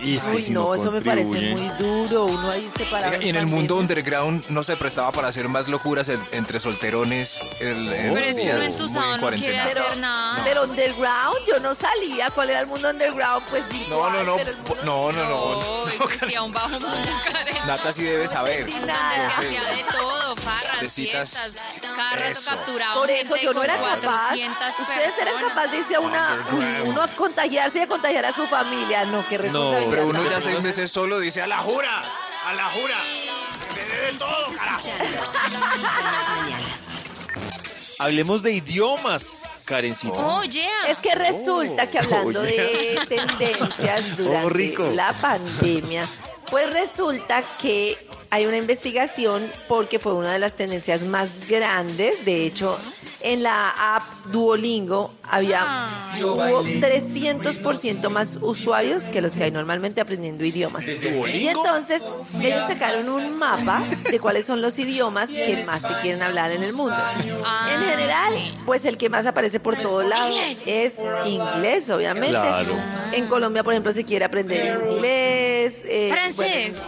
Y 0.00 0.16
es 0.16 0.24
que 0.24 0.30
Uy, 0.36 0.42
si 0.42 0.50
no, 0.52 0.74
eso 0.74 0.90
me 0.92 1.00
parece 1.00 1.54
muy 1.54 1.68
duro. 1.78 2.26
Uno 2.26 2.50
ahí 2.50 2.62
separado. 2.62 3.20
Y 3.20 3.28
en 3.30 3.36
el 3.36 3.46
mundo 3.46 3.76
underground 3.76 4.44
no 4.48 4.62
se 4.62 4.76
prestaba 4.76 5.10
para 5.12 5.28
hacer 5.28 5.48
más 5.48 5.66
locuras 5.68 6.08
en- 6.08 6.22
entre 6.32 6.60
solterones. 6.60 7.40
El, 7.60 7.92
el 7.92 8.12
Pero 8.14 8.26
es 8.26 8.36
que 8.36 8.42
días 8.42 8.54
uno 8.54 8.62
muy 8.64 8.66
entusado 8.72 9.00
no 9.00 9.08
quiere 9.08 9.20
cuarentena. 9.20 9.62
hacer 9.64 9.74
Pero- 9.82 9.96
nada. 9.96 10.44
Pero 10.44 10.64
underground, 10.64 11.38
yo 11.48 11.58
no 11.60 11.74
salía. 11.74 12.30
¿Cuál 12.30 12.50
era 12.50 12.60
el 12.60 12.66
mundo 12.68 12.90
underground? 12.90 13.44
Pues 13.50 13.64
No, 13.88 14.10
no, 14.10 14.22
no. 14.22 14.36
pero 14.36 14.50
el 14.50 14.56
mundo- 14.58 14.76
No, 14.84 15.12
no, 15.12 15.24
no. 15.28 15.84
No, 15.88 16.04
existía 16.04 16.42
un 16.42 16.52
bajo 16.52 16.68
mundo, 16.70 16.86
Karen. 17.32 17.54
Nata 17.66 17.92
sí 17.92 18.04
debe 18.04 18.28
saber. 18.28 18.60
entendí 18.60 18.78
Donde 18.78 18.92
nada. 18.92 19.30
se 19.36 19.46
hacía 19.58 19.60
de 19.76 19.84
todo, 19.90 20.27
farras, 20.38 20.80
De 20.80 20.90
citas. 20.90 21.30
fiestas, 21.30 21.80
cada 21.80 22.10
rato 22.16 22.28
Eso. 22.30 22.50
capturaban 22.50 22.94
Por 22.98 23.10
eso 23.10 23.34
gente 23.34 23.44
yo 23.44 23.52
no 23.54 23.62
era 23.62 23.74
capaz. 23.76 24.28
400 24.28 24.78
Ustedes 24.80 25.18
eran 25.18 25.34
capaces 25.48 25.70
de 25.72 25.78
irse 25.78 25.94
a 25.94 26.00
una, 26.00 26.46
uno 26.84 27.02
a 27.02 27.08
contagiarse 27.08 27.78
y 27.78 27.82
a 27.82 27.86
contagiar 27.86 28.24
a 28.26 28.32
su 28.32 28.46
familia. 28.46 29.04
No, 29.06 29.26
qué 29.28 29.38
responsabilidad. 29.38 29.90
Pero 29.90 30.06
uno 30.08 30.30
ya 30.30 30.40
seis 30.40 30.62
meses 30.62 30.90
solo 30.90 31.18
dice 31.20 31.42
a 31.42 31.46
la 31.46 31.58
jura, 31.58 32.02
a 32.46 32.54
la 32.54 32.64
jura. 32.70 32.96
Me 33.76 33.82
debe 33.84 34.12
todo, 34.18 34.46
carajo. 34.56 34.80
hablemos 37.98 38.42
de 38.42 38.52
idiomas, 38.52 39.50
Karencita. 39.64 40.14
Oh, 40.18 40.42
yeah. 40.44 40.88
Es 40.88 40.98
que 40.98 41.14
resulta 41.14 41.88
que 41.90 41.98
hablando 41.98 42.40
Oye. 42.40 42.96
de 43.00 43.06
tendencias 43.06 44.16
durante 44.16 44.48
rico. 44.50 44.90
la 44.94 45.12
pandemia, 45.14 46.06
pues 46.50 46.72
resulta 46.72 47.42
que 47.60 47.96
hay 48.30 48.46
una 48.46 48.56
investigación 48.58 49.42
porque 49.68 49.98
fue 49.98 50.12
una 50.14 50.32
de 50.32 50.38
las 50.38 50.54
tendencias 50.54 51.02
más 51.02 51.48
grandes. 51.48 52.24
De 52.24 52.44
hecho, 52.46 52.78
en 53.22 53.42
la 53.42 53.70
app 53.96 54.02
Duolingo 54.26 55.12
había 55.30 55.88
hubo 56.22 56.62
300% 56.64 58.08
más 58.10 58.38
usuarios 58.40 59.08
que 59.08 59.20
los 59.20 59.34
que 59.34 59.44
hay 59.44 59.50
normalmente 59.50 60.00
aprendiendo 60.00 60.44
idiomas. 60.44 60.86
Y 60.88 61.48
entonces 61.48 62.10
ellos 62.40 62.64
sacaron 62.66 63.08
un 63.08 63.36
mapa 63.38 63.82
de 64.10 64.18
cuáles 64.20 64.46
son 64.46 64.60
los 64.62 64.78
idiomas 64.78 65.30
que 65.30 65.64
más 65.66 65.82
se 65.82 65.94
quieren 66.02 66.22
hablar 66.22 66.52
en 66.52 66.62
el 66.62 66.72
mundo. 66.74 66.96
Ah, 67.44 67.70
En 67.74 67.80
general, 67.90 68.34
pues 68.66 68.84
el 68.84 68.96
que 68.98 69.08
más 69.08 69.26
aparece 69.26 69.58
por 69.60 69.76
todos 69.76 70.04
lados 70.06 70.36
es 70.66 71.02
inglés, 71.24 71.88
obviamente. 71.90 72.30
Claro. 72.30 72.76
En 73.12 73.26
Colombia, 73.26 73.64
por 73.64 73.72
ejemplo, 73.72 73.92
se 73.92 74.04
quiere 74.04 74.24
aprender 74.24 74.86
inglés. 74.90 75.84
eh, 75.88 76.10
Bueno, 76.38 76.78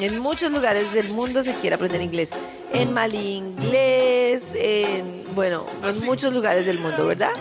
en 0.00 0.18
muchos 0.18 0.52
lugares 0.52 0.92
del 0.92 1.08
mundo 1.10 1.42
se 1.42 1.54
quiere 1.54 1.74
aprender 1.76 2.00
inglés. 2.00 2.32
En 2.72 2.92
Mali 2.92 3.36
inglés, 3.36 4.54
en, 4.56 5.24
bueno, 5.34 5.66
en 5.82 6.04
muchos 6.04 6.32
lugares 6.32 6.66
del 6.66 6.78
mundo, 6.78 7.06
¿verdad? 7.06 7.32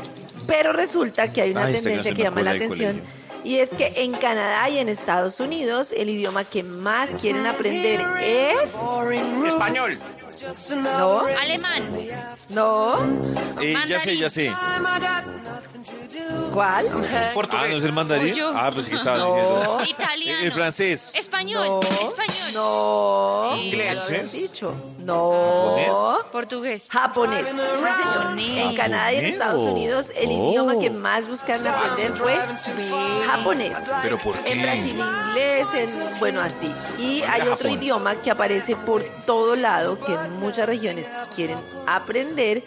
Pero 0.47 0.71
resulta 0.71 1.31
que 1.31 1.41
hay 1.41 1.51
una 1.51 1.65
Ay, 1.65 1.73
tendencia 1.73 2.13
que 2.13 2.23
llama 2.23 2.41
la 2.41 2.51
atención. 2.51 3.01
Y 3.43 3.57
es 3.57 3.75
que 3.75 3.91
en 3.97 4.13
Canadá 4.13 4.69
y 4.69 4.79
en 4.79 4.89
Estados 4.89 5.39
Unidos 5.39 5.93
el 5.95 6.09
idioma 6.09 6.45
que 6.45 6.63
más 6.63 7.15
quieren 7.15 7.45
aprender 7.45 8.01
es... 8.23 8.75
Español. 9.45 9.99
No, 10.83 11.19
Alemán. 11.41 11.83
no. 12.49 12.97
Eh, 13.61 13.75
ya 13.87 13.99
sé, 13.99 14.17
ya 14.17 14.29
sé. 14.29 14.53
¿Cuál? 16.53 16.87
Ah, 17.51 17.65
¿no 17.69 17.75
es 17.75 17.83
el 17.83 17.91
mandarín? 17.91 18.33
Yo. 18.35 18.51
Ah, 18.55 18.71
pues 18.73 18.87
que 18.89 18.95
estaba 18.95 19.17
No. 19.17 19.25
diciendo. 19.35 19.79
Italiano. 19.87 20.43
El 20.45 20.51
francés. 20.53 21.13
Español. 21.15 21.67
No. 21.67 21.79
Español. 21.81 22.53
No. 22.53 23.51
Inglés. 23.57 24.09
Lo 24.09 24.23
dicho. 24.39 24.73
No. 24.99 25.75
Portugués. 26.31 26.87
Japonés. 26.89 27.49
Sí, 27.49 27.57
señor. 27.57 27.83
Japonés. 27.83 28.57
En 28.57 28.75
Canadá 28.75 29.11
y 29.13 29.15
en 29.17 29.21
Japonés. 29.21 29.33
Estados 29.33 29.61
Unidos 29.67 30.13
el 30.15 30.29
Oh. 30.29 30.49
idioma 30.49 30.79
que 30.79 30.89
más 30.89 31.27
buscan 31.27 31.65
aprender 31.67 32.13
fue 32.17 32.37
japonés. 33.27 33.83
¿Pero 34.01 34.17
por 34.17 34.37
qué? 34.39 34.53
En 34.53 34.61
Brasil 34.61 34.97
inglés, 34.97 35.73
en, 35.73 36.19
bueno, 36.19 36.41
así. 36.41 36.71
Y 36.97 37.21
hay 37.23 37.41
otro 37.41 37.55
Japón. 37.69 37.71
idioma 37.73 38.15
que 38.15 38.31
aparece 38.31 38.75
por 38.77 39.03
todo 39.25 39.55
lado 39.55 39.99
que 39.99 40.17
muchas 40.39 40.65
regiones 40.67 41.17
quieren 41.35 41.57
aprender, 41.87 42.63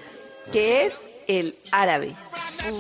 que 0.52 0.87
es 0.87 1.09
el 1.26 1.57
árabe. 1.70 2.14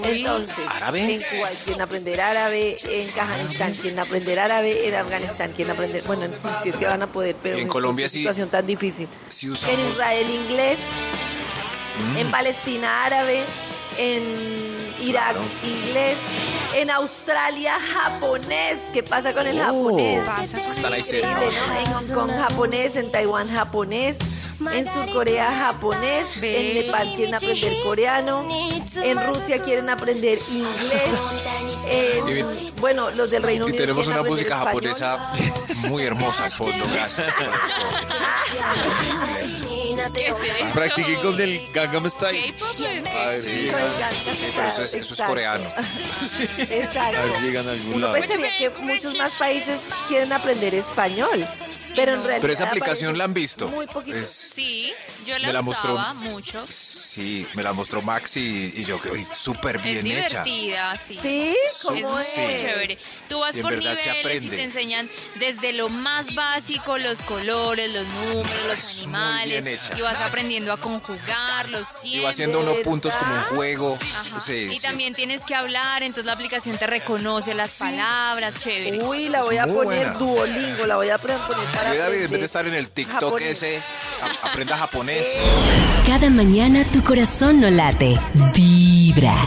Entonces, 0.04 0.66
¿Árabe? 0.68 1.14
en 1.14 1.20
Cuba 1.20 1.48
quieren 1.64 1.82
aprender 1.82 2.20
árabe, 2.20 2.76
en 2.90 3.08
Kazajistán 3.08 3.72
quieren 3.74 3.98
aprender 4.00 4.38
árabe, 4.38 4.88
en 4.88 4.94
Afganistán 4.94 5.52
quieren 5.52 5.74
aprender, 5.74 6.02
bueno, 6.04 6.24
en 6.24 6.32
fin, 6.32 6.50
si 6.62 6.68
es 6.70 6.76
que 6.76 6.86
van 6.86 7.02
a 7.02 7.06
poder, 7.06 7.36
pero 7.42 7.58
En 7.58 7.68
Colombia 7.68 8.06
qué 8.06 8.10
sí- 8.10 8.18
situación 8.20 8.48
tan 8.48 8.66
difícil. 8.66 9.06
Si 9.28 9.46
En 9.46 9.80
Israel 9.90 10.28
inglés, 10.30 10.80
Mm. 12.14 12.16
en 12.18 12.30
Palestina 12.30 13.04
árabe, 13.04 13.42
en 13.98 14.22
Irak 15.02 15.32
Claro. 15.32 15.40
inglés, 15.64 16.18
en 16.74 16.90
Australia 16.90 17.74
japonés. 17.94 18.90
¿Qué 18.92 19.02
pasa 19.02 19.32
con 19.32 19.46
el 19.46 19.58
japonés? 19.60 20.26
Es 20.42 20.52
que 20.66 20.72
están 20.72 20.92
ahí 20.92 21.00
Increíble, 21.00 21.30
cerca. 21.30 21.66
¿no? 21.66 21.80
En 21.80 21.92
Hong 21.92 22.14
Kong 22.14 22.30
japonés, 22.30 22.96
en 22.96 23.10
Taiwán 23.10 23.48
japonés, 23.50 24.18
en 24.72 24.86
Surcorea 24.86 25.50
japonés, 25.52 26.42
en 26.42 26.74
Nepal 26.74 27.12
quieren 27.14 27.34
aprender 27.34 27.82
coreano, 27.82 28.46
en 29.02 29.26
Rusia 29.26 29.62
quieren 29.62 29.88
aprender 29.88 30.38
inglés, 30.50 31.18
en, 31.88 32.74
bueno, 32.80 33.10
los 33.10 33.30
del 33.30 33.42
Reino 33.42 33.66
Y 33.66 33.70
Unido 33.70 33.82
tenemos 33.84 34.04
quieren 34.06 34.20
una 34.20 34.28
música 34.28 34.58
español. 34.58 34.94
japonesa 34.94 35.32
muy 35.88 36.04
hermosa 36.04 36.44
al 36.44 36.50
fondo. 36.50 36.84
Gracias. 36.92 37.34
esto. 40.06 40.36
Practiqué 40.74 41.14
con 41.16 41.40
el 41.40 41.68
Gangnam 41.72 42.08
Style. 42.10 42.52
K-pop. 42.52 42.76
A 43.16 43.26
ver 43.28 43.40
si 43.40 43.48
Me 43.48 43.62
llegan, 43.62 43.80
encanta 43.82 44.32
Sí, 44.34 44.46
pero 44.54 44.68
eso 44.68 44.82
es, 44.84 44.94
eso 44.94 45.14
es 45.14 45.22
coreano. 45.22 45.64
Exacto. 46.58 47.18
a 47.18 47.24
ver 47.24 47.32
si 47.38 47.42
llegan 47.44 47.68
a 47.68 47.72
algún 47.72 47.94
Uno 47.94 48.06
lado. 48.08 48.12
pensaría 48.14 48.58
que 48.58 48.70
muchos 48.80 49.14
más 49.16 49.34
países 49.34 49.88
quieren 50.08 50.32
aprender 50.32 50.74
español, 50.74 51.46
pero 51.96 52.12
en 52.14 52.18
realidad 52.22 52.38
Pero 52.40 52.52
esa 52.52 52.64
aplicación 52.68 53.16
la 53.18 53.24
han 53.24 53.34
visto. 53.34 53.68
Muy 53.68 53.86
poquito. 53.86 54.16
Es- 54.16 54.52
Sí, 54.54 54.92
yo 55.26 55.38
la 55.38 55.48
Me 55.48 55.52
la 55.52 55.60
usaba 55.60 56.14
mostró. 56.14 56.30
mucho. 56.32 56.64
sí, 56.68 57.46
me 57.54 57.62
la 57.62 57.72
mostró 57.72 58.02
Maxi 58.02 58.72
y, 58.74 58.80
y 58.80 58.84
yo 58.84 59.00
que 59.00 59.10
uy, 59.10 59.26
súper 59.34 59.76
Es 59.76 59.82
bien 59.82 60.06
hecha. 60.06 60.42
divertida, 60.42 60.96
sí. 60.96 61.18
¿Sí? 61.20 61.56
Es 61.66 61.78
¿Cómo 61.82 62.10
muy 62.10 62.22
es? 62.22 62.34
chévere. 62.34 62.98
Tú 63.28 63.38
vas 63.40 63.56
Y 63.56 63.62
por 63.62 63.76
niveles 63.76 64.44
y 64.44 64.48
te 64.48 64.62
enseñan 64.62 65.08
desde 65.36 65.72
lo 65.72 65.88
más 65.88 66.34
básico, 66.34 66.96
los 66.98 67.22
colores, 67.22 67.92
los 67.92 68.06
números, 68.06 68.64
los 68.66 68.78
Es 68.78 68.94
muy 68.96 69.02
animales. 69.04 69.64
bien 69.64 69.68
hecha. 69.78 69.96
Y 69.98 70.00
vas 70.02 70.20
aprendiendo 70.20 70.72
a 70.72 70.76
conjugar 70.78 71.68
los 71.70 71.88
tiempos. 72.00 72.04
Y 72.04 72.20
va 72.20 72.30
haciendo 72.30 72.60
unos 72.60 72.76
puntos 72.78 73.14
como 73.16 73.34
un 73.34 73.42
juego. 73.56 73.98
Ajá. 74.00 74.40
Sí, 74.40 74.54
y 74.70 74.76
sí. 74.76 74.80
también 74.80 75.14
tienes 75.14 75.44
que 75.44 75.54
hablar, 75.54 76.02
entonces 76.02 76.24
la 76.26 76.32
aplicación 76.32 76.76
te 76.78 76.86
reconoce 76.86 77.54
las 77.54 77.74
palabras, 77.78 78.54
chévere. 78.58 79.02
Uy, 79.02 79.28
la 79.28 79.42
voy 79.42 79.56
a 79.58 79.66
poner 79.66 79.84
buena. 79.84 80.12
Duolingo, 80.14 80.86
la 80.86 80.96
voy 80.96 81.10
a 81.10 81.18
poner 81.18 81.38
en 81.86 82.30
vez 82.30 82.40
de 82.40 82.44
estar 82.44 82.66
en 82.66 82.74
el 82.74 82.88
TikTok 82.88 83.20
japonés. 83.22 83.62
ese, 83.62 83.80
a- 84.42 84.48
aprenda 84.48 84.76
japonés. 84.76 85.24
Cada 86.06 86.30
mañana 86.30 86.84
tu 86.92 87.02
corazón 87.02 87.60
no 87.60 87.70
late. 87.70 88.18
Vibra. 88.54 89.46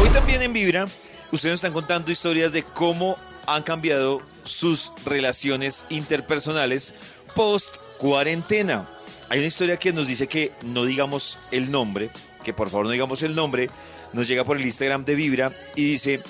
Hoy 0.00 0.08
también 0.10 0.42
en 0.42 0.52
Vibra, 0.52 0.84
ustedes 1.32 1.52
nos 1.52 1.58
están 1.58 1.72
contando 1.72 2.10
historias 2.10 2.52
de 2.52 2.62
cómo 2.62 3.16
han 3.46 3.62
cambiado 3.62 4.22
sus 4.44 4.92
relaciones 5.04 5.84
interpersonales 5.90 6.94
post 7.34 7.76
cuarentena. 7.98 8.88
Hay 9.28 9.38
una 9.38 9.48
historia 9.48 9.76
que 9.76 9.92
nos 9.92 10.06
dice 10.06 10.26
que 10.28 10.52
no 10.62 10.84
digamos 10.84 11.38
el 11.50 11.70
nombre, 11.70 12.10
que 12.44 12.52
por 12.54 12.70
favor 12.70 12.86
no 12.86 12.92
digamos 12.92 13.22
el 13.22 13.34
nombre, 13.34 13.70
nos 14.12 14.28
llega 14.28 14.44
por 14.44 14.56
el 14.56 14.64
Instagram 14.64 15.04
de 15.04 15.14
Vibra 15.14 15.52
y 15.74 15.84
dice, 15.84 16.20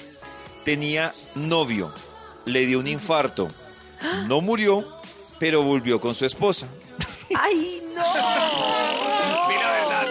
tenía 0.64 1.12
novio, 1.34 1.92
le 2.46 2.66
dio 2.66 2.78
un 2.80 2.86
infarto, 2.88 3.50
no 4.26 4.40
murió, 4.40 4.84
pero 5.38 5.62
volvió 5.62 6.00
con 6.00 6.14
su 6.14 6.24
esposa. 6.26 6.66
¡Ay, 7.34 7.82
no! 7.94 8.02
Di 9.48 9.54
la 9.58 9.70
verdad. 9.72 10.06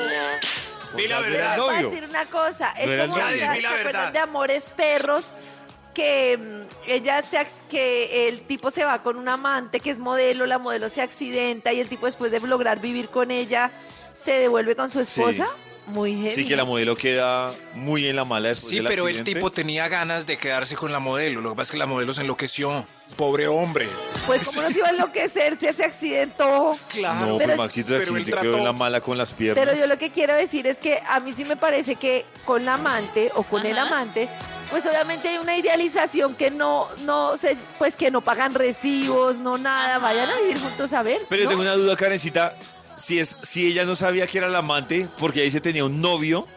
Di 0.98 1.08
la 1.08 1.20
verdad. 1.22 1.58
Voy 1.58 1.76
a 1.76 1.82
decir 1.84 2.04
una 2.06 2.26
cosa, 2.30 2.72
es 2.72 2.86
como 3.08 3.18
novio. 3.18 3.28
¿se 3.28 3.34
Di 3.54 3.62
la 3.62 3.70
acuerdan 3.70 3.84
verdad. 3.94 4.14
de 4.14 4.20
Amores 4.20 4.72
Perros 4.76 5.34
que 5.94 6.38
mm, 6.38 6.90
ella 6.90 7.22
se 7.22 7.46
que 7.70 8.28
el 8.28 8.42
tipo 8.42 8.70
se 8.70 8.84
va 8.84 9.02
con 9.02 9.16
un 9.18 9.30
amante 9.30 9.80
que 9.80 9.90
es 9.90 9.98
modelo, 10.00 10.46
la 10.46 10.60
modelo 10.60 10.90
se 10.90 11.02
accidenta 11.02 11.72
y 11.72 11.80
el 11.80 11.88
tipo 11.88 12.06
después 12.06 12.32
de 12.32 12.40
lograr 12.42 12.82
vivir 12.82 13.08
con 13.10 13.32
ella 13.32 13.72
se 14.14 14.32
devuelve 14.34 14.76
con 14.76 14.90
su 14.90 15.00
esposa. 15.00 15.48
Muy 15.88 16.16
heavy. 16.16 16.32
Sí 16.32 16.46
que 16.46 16.56
la 16.56 16.66
modelo 16.66 16.96
queda 16.98 17.52
muy 17.76 18.08
en 18.08 18.16
la 18.16 18.26
mala 18.26 18.50
después 18.50 18.70
Sí, 18.72 18.78
del 18.78 18.88
pero 18.88 19.04
el 19.04 19.10
accidente. 19.10 19.34
tipo 19.36 19.52
tenía 19.52 19.88
ganas 19.88 20.26
de 20.26 20.38
quedarse 20.38 20.76
con 20.76 20.92
la 20.92 21.00
modelo. 21.00 21.42
Lo 21.42 21.52
que 21.52 21.56
pasa 21.58 21.68
es 21.68 21.72
que 21.72 21.78
la 21.78 21.86
modelo 21.86 22.14
se 22.14 22.22
enloqueció. 22.22 22.86
Pobre 23.16 23.48
hombre. 23.48 23.88
Pues 24.26 24.46
cómo 24.48 24.64
nos 24.64 24.76
iba 24.76 24.88
a 24.88 24.90
enloquecer 24.90 25.56
si 25.56 25.68
ese 25.68 25.86
accidentó. 25.86 26.78
Claro. 26.90 27.26
No, 27.28 27.38
Pero- 27.38 27.50
pero 27.52 27.58
Maxito 27.58 27.96
él 27.96 28.02
accidente 28.02 28.32
quedó 28.32 28.58
en 28.58 28.64
la 28.64 28.74
mala 28.74 29.00
con 29.00 29.18
las 29.18 29.34
piernas. 29.34 29.64
Pero 29.64 29.78
yo 29.78 29.88
lo 29.88 29.98
que 29.98 30.10
quiero 30.12 30.34
decir 30.34 30.66
es 30.68 30.80
que 30.82 31.00
a 31.08 31.20
mí 31.20 31.32
sí 31.32 31.46
me 31.46 31.56
parece 31.56 31.96
que 31.96 32.26
con 32.44 32.66
la 32.66 32.74
amante 32.74 33.32
o 33.36 33.44
con 33.44 33.66
el 33.66 33.78
amante, 33.78 34.28
pues 34.72 34.86
obviamente 34.88 35.30
hay 35.30 35.38
una 35.38 35.56
idealización 35.56 36.36
que 36.36 36.50
no, 36.52 36.88
no 37.06 37.38
se, 37.38 37.56
pues 37.78 37.96
que 37.96 38.10
no 38.12 38.22
pagan 38.22 38.54
recibos, 38.56 39.38
no 39.38 39.58
nada, 39.60 39.98
Ajá. 39.98 40.00
vayan 40.00 40.30
a 40.32 40.38
vivir 40.40 40.60
juntos 40.60 40.92
a 40.94 41.04
ver. 41.04 41.22
Pero 41.30 41.48
tengo 41.48 41.62
una 41.62 41.76
duda, 41.76 41.96
Karencita. 41.96 42.56
Si, 42.98 43.20
es, 43.20 43.36
si 43.44 43.68
ella 43.68 43.86
no 43.86 43.96
sabía 43.96 44.26
que 44.26 44.38
era 44.40 44.48
la 44.50 44.60
amante, 44.60 45.08
porque 45.20 45.42
ahí 45.42 45.52
se 45.52 45.62
tenía 45.62 45.86
un 45.86 46.02
novio, 46.02 46.48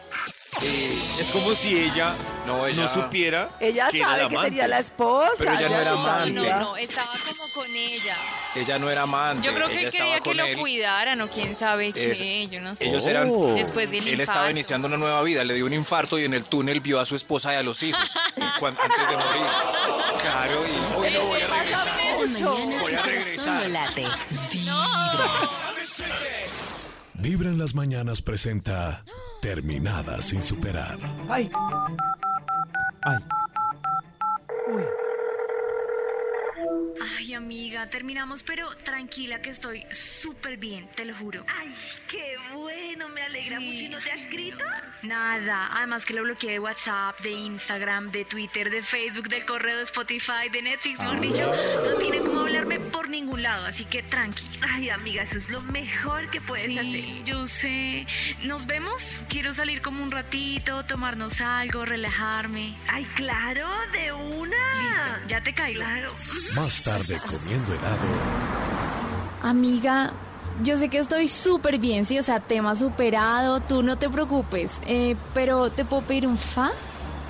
eh, 0.61 0.99
es 1.19 1.29
como 1.29 1.53
si 1.55 1.77
ella 1.77 2.15
No, 2.47 2.65
ella- 2.65 2.83
no 2.85 2.93
supiera 3.03 3.49
Ella 3.59 3.89
que 3.89 3.97
era 3.99 4.07
sabe 4.07 4.23
la 4.23 4.29
que 4.29 4.35
amante. 4.35 4.49
tenía 4.51 4.67
la 4.67 4.79
esposa. 4.79 5.31
Pero 5.37 5.51
ella 5.51 5.61
no 5.61 5.69
ya 5.69 5.81
era 5.81 5.91
amante. 5.91 6.31
No, 6.31 6.59
no, 6.59 6.77
estaba 6.77 7.05
como 7.07 7.53
con 7.53 7.65
ella. 7.75 8.15
Ella 8.55 8.79
no 8.79 8.89
era 8.89 9.01
amante. 9.03 9.45
Yo 9.47 9.53
creo 9.53 9.67
que 9.67 9.75
ella 9.79 9.87
él 9.87 9.91
quería 9.91 10.19
que 10.21 10.33
lo 10.33 10.43
él. 10.45 10.57
cuidaran 10.57 11.21
o 11.21 11.27
quién 11.27 11.55
sabe 11.55 11.89
Es- 11.89 12.17
qué, 12.19 12.47
yo 12.49 12.59
no 12.61 12.75
sé. 12.75 12.87
Ellos 12.89 13.05
eran. 13.05 13.29
Oh. 13.31 13.53
Después 13.53 13.91
del 13.91 14.07
Él 14.07 14.19
estaba 14.19 14.49
iniciando 14.49 14.87
una 14.87 14.97
nueva 14.97 15.21
vida, 15.21 15.43
le 15.43 15.53
dio 15.53 15.65
un 15.67 15.73
infarto 15.73 16.17
y 16.17 16.25
en 16.25 16.33
el 16.33 16.43
túnel 16.45 16.79
vio 16.81 16.99
a 16.99 17.05
su 17.05 17.15
esposa 17.15 17.53
y 17.53 17.57
a 17.57 17.63
los 17.63 17.83
hijos 17.83 18.15
cuan- 18.59 18.75
antes 18.81 19.07
de 19.07 19.15
morir. 19.17 19.41
Claro, 20.21 20.63
y 20.65 20.99
hoy 20.99 21.11
no 21.13 21.21
voy 21.25 21.41
a 21.41 21.47
regresar. 21.47 21.87
Mañana 22.19 22.79
Voy 22.81 22.93
a 22.93 23.01
regresar. 23.03 23.63
no 23.63 23.67
late. 23.69 24.07
Vibra. 24.51 25.49
Vibra 27.13 27.49
en 27.49 27.57
las 27.59 27.75
mañanas 27.75 28.21
presenta 28.21 29.03
Terminada 29.41 30.21
sin 30.21 30.41
superar. 30.41 30.97
Ay. 31.29 31.49
Ay. 33.03 33.38
Ay, 37.17 37.33
amiga, 37.33 37.89
terminamos, 37.89 38.43
pero 38.43 38.69
tranquila 38.77 39.41
que 39.41 39.49
estoy 39.51 39.85
súper 39.93 40.57
bien, 40.57 40.87
te 40.95 41.05
lo 41.05 41.15
juro. 41.15 41.45
Ay, 41.47 41.73
qué 42.07 42.35
bueno, 42.53 43.09
me 43.09 43.21
alegra 43.21 43.57
Sí. 43.59 43.65
mucho. 43.65 43.81
¿Y 43.83 43.89
no 43.89 43.99
te 43.99 44.11
ha 44.11 44.15
escrito? 44.15 44.63
Nada, 45.03 45.69
además 45.71 46.05
que 46.05 46.13
lo 46.13 46.23
bloqueé 46.23 46.51
de 46.51 46.59
WhatsApp, 46.59 47.19
de 47.21 47.31
Instagram, 47.31 48.11
de 48.11 48.25
Twitter, 48.25 48.69
de 48.69 48.83
Facebook, 48.83 49.29
del 49.29 49.45
correo 49.45 49.77
de 49.77 49.83
Spotify, 49.83 50.49
de 50.51 50.61
Netflix, 50.61 50.99
mejor 50.99 51.19
dicho, 51.21 51.53
no 51.85 51.95
tiene 51.97 52.19
cómo 52.19 52.41
hablarme 52.41 52.79
por 52.79 53.07
ningún 53.09 53.41
lado, 53.41 53.65
así 53.65 53.85
que 53.85 54.03
tranqui. 54.03 54.45
Ay, 54.61 54.89
amiga, 54.89 55.23
eso 55.23 55.37
es 55.37 55.49
lo 55.49 55.61
mejor 55.61 56.29
que 56.29 56.41
puedes 56.41 56.67
Sí, 56.67 56.77
hacer. 56.77 57.23
yo 57.23 57.47
sé. 57.47 58.05
¿Nos 58.43 58.65
vemos? 58.65 59.01
Quiero 59.29 59.53
salir 59.53 59.81
como 59.81 60.03
un 60.03 60.11
ratito, 60.11 60.83
tomarnos 60.85 61.39
algo, 61.39 61.85
relajarme. 61.85 62.75
Ay, 62.87 63.05
claro, 63.15 63.69
de 63.93 64.11
una. 64.11 64.49
Listo, 65.05 65.27
ya 65.27 65.41
te 65.41 65.53
caigo. 65.53 65.81
Claro. 65.81 66.11
Más 66.55 66.87
tarde 66.89 67.19
comiendo 67.29 67.71
helado. 67.73 68.07
Amiga, 69.43 70.11
yo 70.63 70.77
sé 70.77 70.89
que 70.89 70.97
estoy 70.97 71.27
súper 71.27 71.77
bien, 71.77 72.03
sí, 72.03 72.17
o 72.17 72.23
sea, 72.23 72.39
tema 72.39 72.75
superado, 72.75 73.59
tú 73.59 73.83
no 73.83 73.97
te 73.97 74.09
preocupes, 74.09 74.71
eh, 74.87 75.15
pero 75.35 75.69
¿te 75.69 75.85
puedo 75.85 76.01
pedir 76.01 76.25
un 76.25 76.37
fa? 76.37 76.71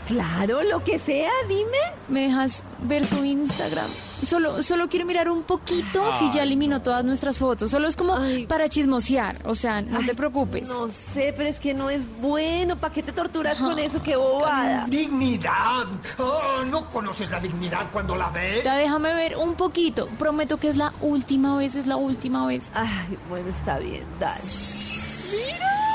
Claro, 0.10 0.64
lo 0.64 0.84
que 0.84 0.98
sea, 0.98 1.30
dime. 1.48 1.78
¿Me 2.08 2.22
dejas 2.22 2.64
ver 2.80 3.06
su 3.06 3.24
Instagram? 3.24 3.86
Solo, 4.26 4.64
solo 4.64 4.90
quiero 4.90 5.06
mirar 5.06 5.30
un 5.30 5.44
poquito 5.44 6.04
si 6.18 6.32
ya 6.32 6.42
eliminó 6.42 6.82
todas 6.82 7.06
nuestras 7.06 7.38
fotos. 7.38 7.70
Solo 7.70 7.88
es 7.88 7.96
como 7.96 8.16
Ay. 8.18 8.48
para 8.48 8.68
chismosear. 8.68 9.40
O 9.46 9.54
sea, 9.54 9.84
no 9.84 10.00
te 10.00 10.10
Ay, 10.10 10.16
preocupes. 10.16 10.68
No 10.68 10.90
sé, 10.90 11.32
pero 11.38 11.48
es 11.48 11.60
que 11.60 11.76
no 11.76 11.92
es 11.92 12.08
bueno. 12.20 12.76
¿Para 12.76 12.92
qué 12.92 13.04
te 13.04 13.12
torturas 13.12 13.60
con 13.60 13.78
eso? 13.78 14.02
¡Qué 14.02 14.16
bobada! 14.16 14.86
Dignidad. 14.88 15.86
Oh, 16.18 16.66
¿No 16.66 16.90
conoces 16.90 17.30
la 17.30 17.40
dignidad 17.40 17.92
cuando 17.92 18.16
la 18.16 18.30
ves? 18.32 18.64
Ya 18.64 18.76
déjame 18.78 19.14
ver 19.14 19.38
un 19.38 19.54
poquito. 19.54 20.08
Prometo 20.18 20.58
que 20.58 20.70
es 20.70 20.76
la 20.76 20.92
última 21.02 21.56
vez, 21.56 21.76
es 21.76 21.86
la 21.86 21.98
última 21.98 22.48
vez. 22.48 22.64
Ay, 22.74 23.16
bueno, 23.30 23.48
está 23.50 23.78
bien, 23.78 24.04
dale. 24.20 24.42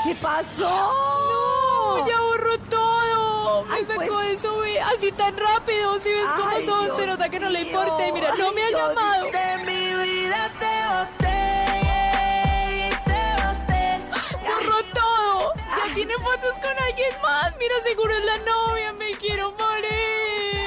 ¿Qué 0.05 0.15
pasó? 0.21 0.69
No, 0.69 2.07
ya 2.07 2.21
borró 2.21 2.57
todo. 2.69 2.94
Me 3.67 3.75
Ay, 3.75 3.85
sacó 3.85 4.05
pues- 4.05 4.39
eso, 4.39 4.61
así 4.95 5.11
tan 5.11 5.35
rápido. 5.37 5.99
Si 5.99 6.09
ves 6.09 6.25
cómo 6.37 6.49
Ay, 6.49 6.65
son, 6.65 6.85
Dios 6.85 6.97
se 6.97 7.07
nota 7.07 7.29
que 7.29 7.39
no 7.39 7.49
le 7.49 7.61
importa. 7.61 8.07
Y 8.07 8.11
mira, 8.11 8.33
no 8.37 8.51
me 8.53 8.63
ha 8.63 8.67
Dios 8.67 8.81
llamado. 8.81 9.25
De 9.25 9.57
mi 9.65 9.93
vida 10.03 10.51
te 10.59 10.75
boté, 10.93 12.89
te 13.05 13.21
boté. 13.43 14.47
Borró 14.49 14.83
todo. 14.93 15.53
Ya 15.55 15.93
tiene 15.93 16.13
fotos 16.15 16.53
con 16.61 16.77
alguien 16.87 17.13
más. 17.21 17.53
Mira, 17.59 17.75
seguro 17.83 18.13
es 18.15 18.25
la 18.25 18.37
novia. 18.39 18.93
Me 18.93 19.11
quiero 19.17 19.51
morir. 19.51 20.24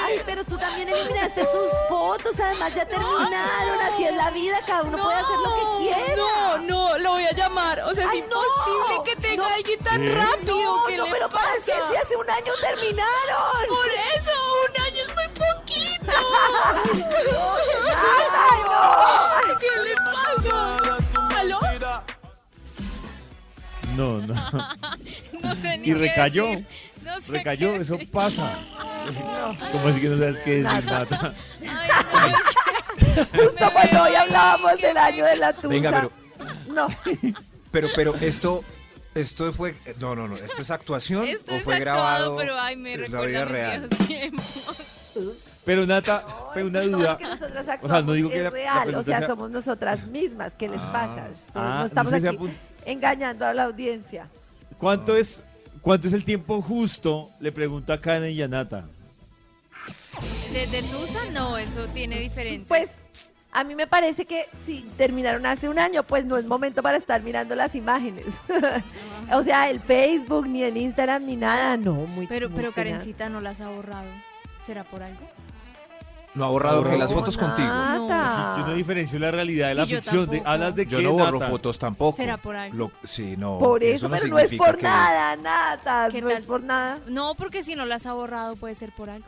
Ay, 0.09 0.23
pero 0.25 0.45
tú 0.45 0.57
también 0.59 0.89
eliminaste 0.89 1.43
sus 1.45 1.71
fotos, 1.89 2.39
además 2.41 2.75
ya 2.75 2.87
terminaron, 2.87 3.81
así 3.83 4.05
es 4.05 4.15
la 4.17 4.31
vida, 4.31 4.61
cada 4.67 4.83
uno 4.83 4.97
puede 5.03 5.17
hacer 5.17 5.37
lo 5.37 5.55
que 5.55 5.83
quiera. 5.85 6.17
No, 6.17 6.59
no, 6.59 6.99
lo 6.99 7.11
voy 7.13 7.25
a 7.25 7.33
llamar. 7.33 7.81
O 7.83 7.95
sea, 7.95 8.05
es 8.05 8.11
Ay, 8.11 8.21
no, 8.23 8.27
imposible 8.43 9.03
que 9.05 9.17
tenga 9.29 9.49
no. 9.49 9.55
alguien 9.55 9.81
tan 9.85 10.01
¿Qué? 10.01 10.15
rápido. 10.15 10.77
No, 10.77 10.85
¿Qué 10.87 10.97
no, 10.97 11.05
le 11.07 11.11
pero 11.13 11.29
¿para 11.29 11.45
pasa? 11.45 11.61
qué 11.67 11.73
si 11.91 11.97
hace 11.97 12.17
un 12.17 12.31
año 12.31 12.53
terminaron? 12.61 13.69
Por 13.69 13.89
eso, 13.89 14.31
un 14.65 14.83
año 14.83 15.03
es 15.07 15.15
muy 15.15 15.29
poquito. 15.29 16.13
¡Ay, 18.35 18.61
no! 18.65 19.59
¿Qué 19.59 19.81
le 19.81 19.95
pasa? 19.97 21.39
¿Aló? 21.39 21.61
No, 23.97 24.19
no. 24.21 24.35
No 25.43 25.55
sé 25.55 25.79
ni 25.79 25.89
Y 25.89 25.93
qué 25.93 25.99
recayó. 25.99 26.47
decir. 26.47 26.67
No 27.09 27.21
sé 27.21 27.33
Recayó, 27.33 27.73
qué 27.73 27.79
eso 27.81 27.93
decir. 27.95 28.11
pasa. 28.11 28.59
¿Cómo 29.73 29.89
así 29.89 30.01
que 30.01 30.09
no 30.09 30.19
sabes 30.19 30.39
qué 30.41 30.63
decir, 30.63 30.85
Nata? 30.85 31.35
Ay, 31.61 31.89
no, 32.13 32.27
es 32.29 33.25
que- 33.35 33.39
Justo 33.43 33.73
cuando 33.73 34.03
hoy 34.05 34.15
hablábamos 34.15 34.77
del 34.81 34.97
año 34.97 35.25
de 35.25 35.37
la 35.37 35.53
tusa. 35.53 35.69
Venga, 35.69 35.91
pero, 35.91 36.13
No, 36.69 36.87
pero, 37.73 37.89
pero 37.97 38.15
esto, 38.17 38.63
esto 39.15 39.53
fue, 39.53 39.75
no, 39.99 40.15
no, 40.15 40.29
no, 40.29 40.37
esto 40.37 40.63
es 40.63 40.71
actuación 40.71 41.25
Esto 41.25 41.53
o 41.53 41.57
es 41.57 41.65
fue 41.65 41.77
actuado, 41.77 42.01
grabado 42.05 42.37
pero 42.37 42.61
ay, 42.61 42.77
me 42.77 42.95
en 42.95 43.11
la 43.13 43.21
vida 43.23 43.45
real. 43.47 43.89
Pero 45.65 45.85
Nata, 45.87 46.25
pero 46.55 46.67
una 46.69 46.83
no, 46.83 46.99
duda. 46.99 47.19
O 47.83 47.89
sea, 47.89 48.03
no 48.03 48.13
digo 48.13 48.31
que 48.31 48.37
es 48.39 48.43
la- 48.45 48.51
la 48.51 48.55
real, 48.55 48.95
o 48.95 49.03
sea, 49.03 49.19
sea- 49.19 49.27
somos 49.27 49.51
nosotras 49.51 50.07
mismas. 50.07 50.55
¿Qué 50.55 50.69
les 50.69 50.81
pasa? 50.81 51.29
Ah, 51.55 51.79
no 51.81 51.87
estamos 51.87 52.13
no 52.13 52.19
sé 52.21 52.23
si 52.23 52.29
aquí 52.37 52.51
engañando 52.87 53.45
a 53.47 53.53
la 53.53 53.65
audiencia. 53.65 54.29
¿Cuánto 54.79 55.17
es, 55.17 55.43
¿Cuánto 55.81 56.09
es 56.09 56.15
el 56.15 56.25
tiempo 56.25 56.61
justo? 56.61 57.31
Le 57.41 57.53
pregunto 57.53 57.93
a 57.93 58.01
Karen 58.01 58.33
y 58.33 58.43
a 58.43 58.49
Nata. 58.49 58.87
De, 60.53 60.67
de 60.67 60.83
Tusa, 60.83 61.31
no, 61.31 61.57
eso 61.59 61.87
tiene 61.89 62.19
diferente. 62.21 62.67
Pues 62.67 63.03
a 63.53 63.65
mí 63.65 63.75
me 63.75 63.87
parece 63.87 64.25
que 64.25 64.47
si 64.67 64.83
terminaron 64.97 65.47
hace 65.47 65.69
un 65.69 65.79
año, 65.79 66.03
pues 66.03 66.25
no 66.25 66.37
es 66.37 66.47
momento 66.47 66.83
para 66.83 66.97
estar 66.97 67.23
mirando 67.23 67.55
las 67.55 67.75
imágenes. 67.75 68.41
o 69.33 69.43
sea, 69.43 69.71
el 69.71 69.81
Facebook, 69.81 70.47
ni 70.47 70.63
el 70.63 70.77
Instagram, 70.77 71.25
ni 71.25 71.37
nada, 71.37 71.77
no, 71.77 71.95
muy 71.95 72.27
pero, 72.27 72.49
muy 72.49 72.57
pero 72.57 72.73
tenaz. 72.73 72.93
Karencita 72.93 73.29
no 73.29 73.41
las 73.41 73.61
ha 73.61 73.69
borrado. 73.71 74.09
¿Será 74.65 74.85
por 74.85 75.03
algo? 75.03 75.21
No 76.35 76.45
ha 76.45 76.49
borrado 76.49 76.85
que 76.85 76.97
las 76.97 77.11
No, 77.11 77.17
fotos 77.19 77.37
contigo. 77.37 77.69
Nata. 77.69 78.57
Yo 78.59 78.67
no 78.67 78.75
diferencio 78.75 79.19
la 79.19 79.31
realidad 79.31 79.69
de 79.69 79.75
la 79.75 79.85
Y 79.85 79.89
yo 79.89 79.97
ficción. 79.97 80.27
De, 80.27 80.37
tampoco. 80.37 80.51
¿Hablas 80.51 80.75
de 80.77 80.87
Yo 80.87 80.99
qué, 80.99 81.05
no 81.05 81.13
borro 81.13 81.39
Nata? 81.41 81.51
fotos 81.51 81.79
tampoco. 81.79 82.17
¿Será 82.17 82.37
por 82.37 82.55
algo? 82.55 82.77
Lo- 82.77 82.91
sí, 83.03 83.35
no. 83.37 83.59
Por 83.59 83.83
eso, 83.83 84.09
pero 84.09 84.27
no 84.29 84.39
es 84.39 84.45
significa 84.49 84.65
por 84.67 84.77
que- 84.77 84.83
nada, 84.85 85.37
Nata, 85.37 86.09
¿Qué 86.13 86.21
no 86.23 86.29
es 86.29 86.35
tal? 86.37 86.45
por 86.45 86.63
nada. 86.63 86.99
No, 87.07 87.35
porque 87.35 87.65
si 87.65 87.75
no 87.75 87.87
las 87.87 88.07
ha 88.07 88.13
borrado 88.13 88.55
puede 88.57 88.75
ser 88.75 88.93
por 88.93 89.11
algo. 89.11 89.27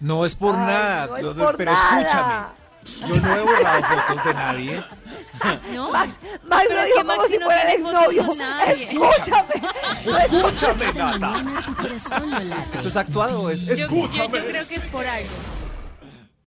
No 0.00 0.24
es 0.24 0.34
por 0.34 0.54
Ay, 0.56 0.60
nada. 0.66 1.06
no 1.08 1.16
es 1.18 1.26
por 1.26 1.56
pero 1.56 1.72
nada. 1.72 2.00
escúchame. 2.00 2.60
Yo 3.06 3.16
no 3.20 3.36
he 3.36 3.40
borrado 3.40 3.82
fotos 4.08 4.24
de 4.24 4.34
nadie. 4.34 4.84
¿No? 5.74 5.90
Max, 5.92 6.18
Max 6.48 6.64
Pero 6.66 6.74
lo 6.74 6.80
es 6.80 6.86
dijo 6.86 6.96
que 6.98 7.04
como 7.04 7.16
Maxi 7.16 7.32
si 7.34 7.38
no 7.38 7.44
fuera 7.46 7.62
el 7.62 7.68
tiene 7.76 7.82
fotos 7.84 8.02
exnovio. 8.02 8.26
con 8.26 8.38
nadie. 8.38 8.72
Escúchame. 8.72 9.54
No 10.06 10.18
es- 10.18 10.32
Escúchame, 10.32 10.92
Nata. 10.94 11.18
mañana 11.18 11.62
tu 11.66 11.74
corazón 11.76 12.30
no 12.30 12.40
late. 12.40 12.70
Esto 12.76 12.88
es 12.88 12.96
actuado. 12.96 13.50
Es, 13.50 13.60
Yo, 13.66 13.74
yo, 13.76 13.86
creo 13.88 14.66
que 14.66 14.74
es 14.76 14.84
por 14.90 15.06
algo. 15.06 15.28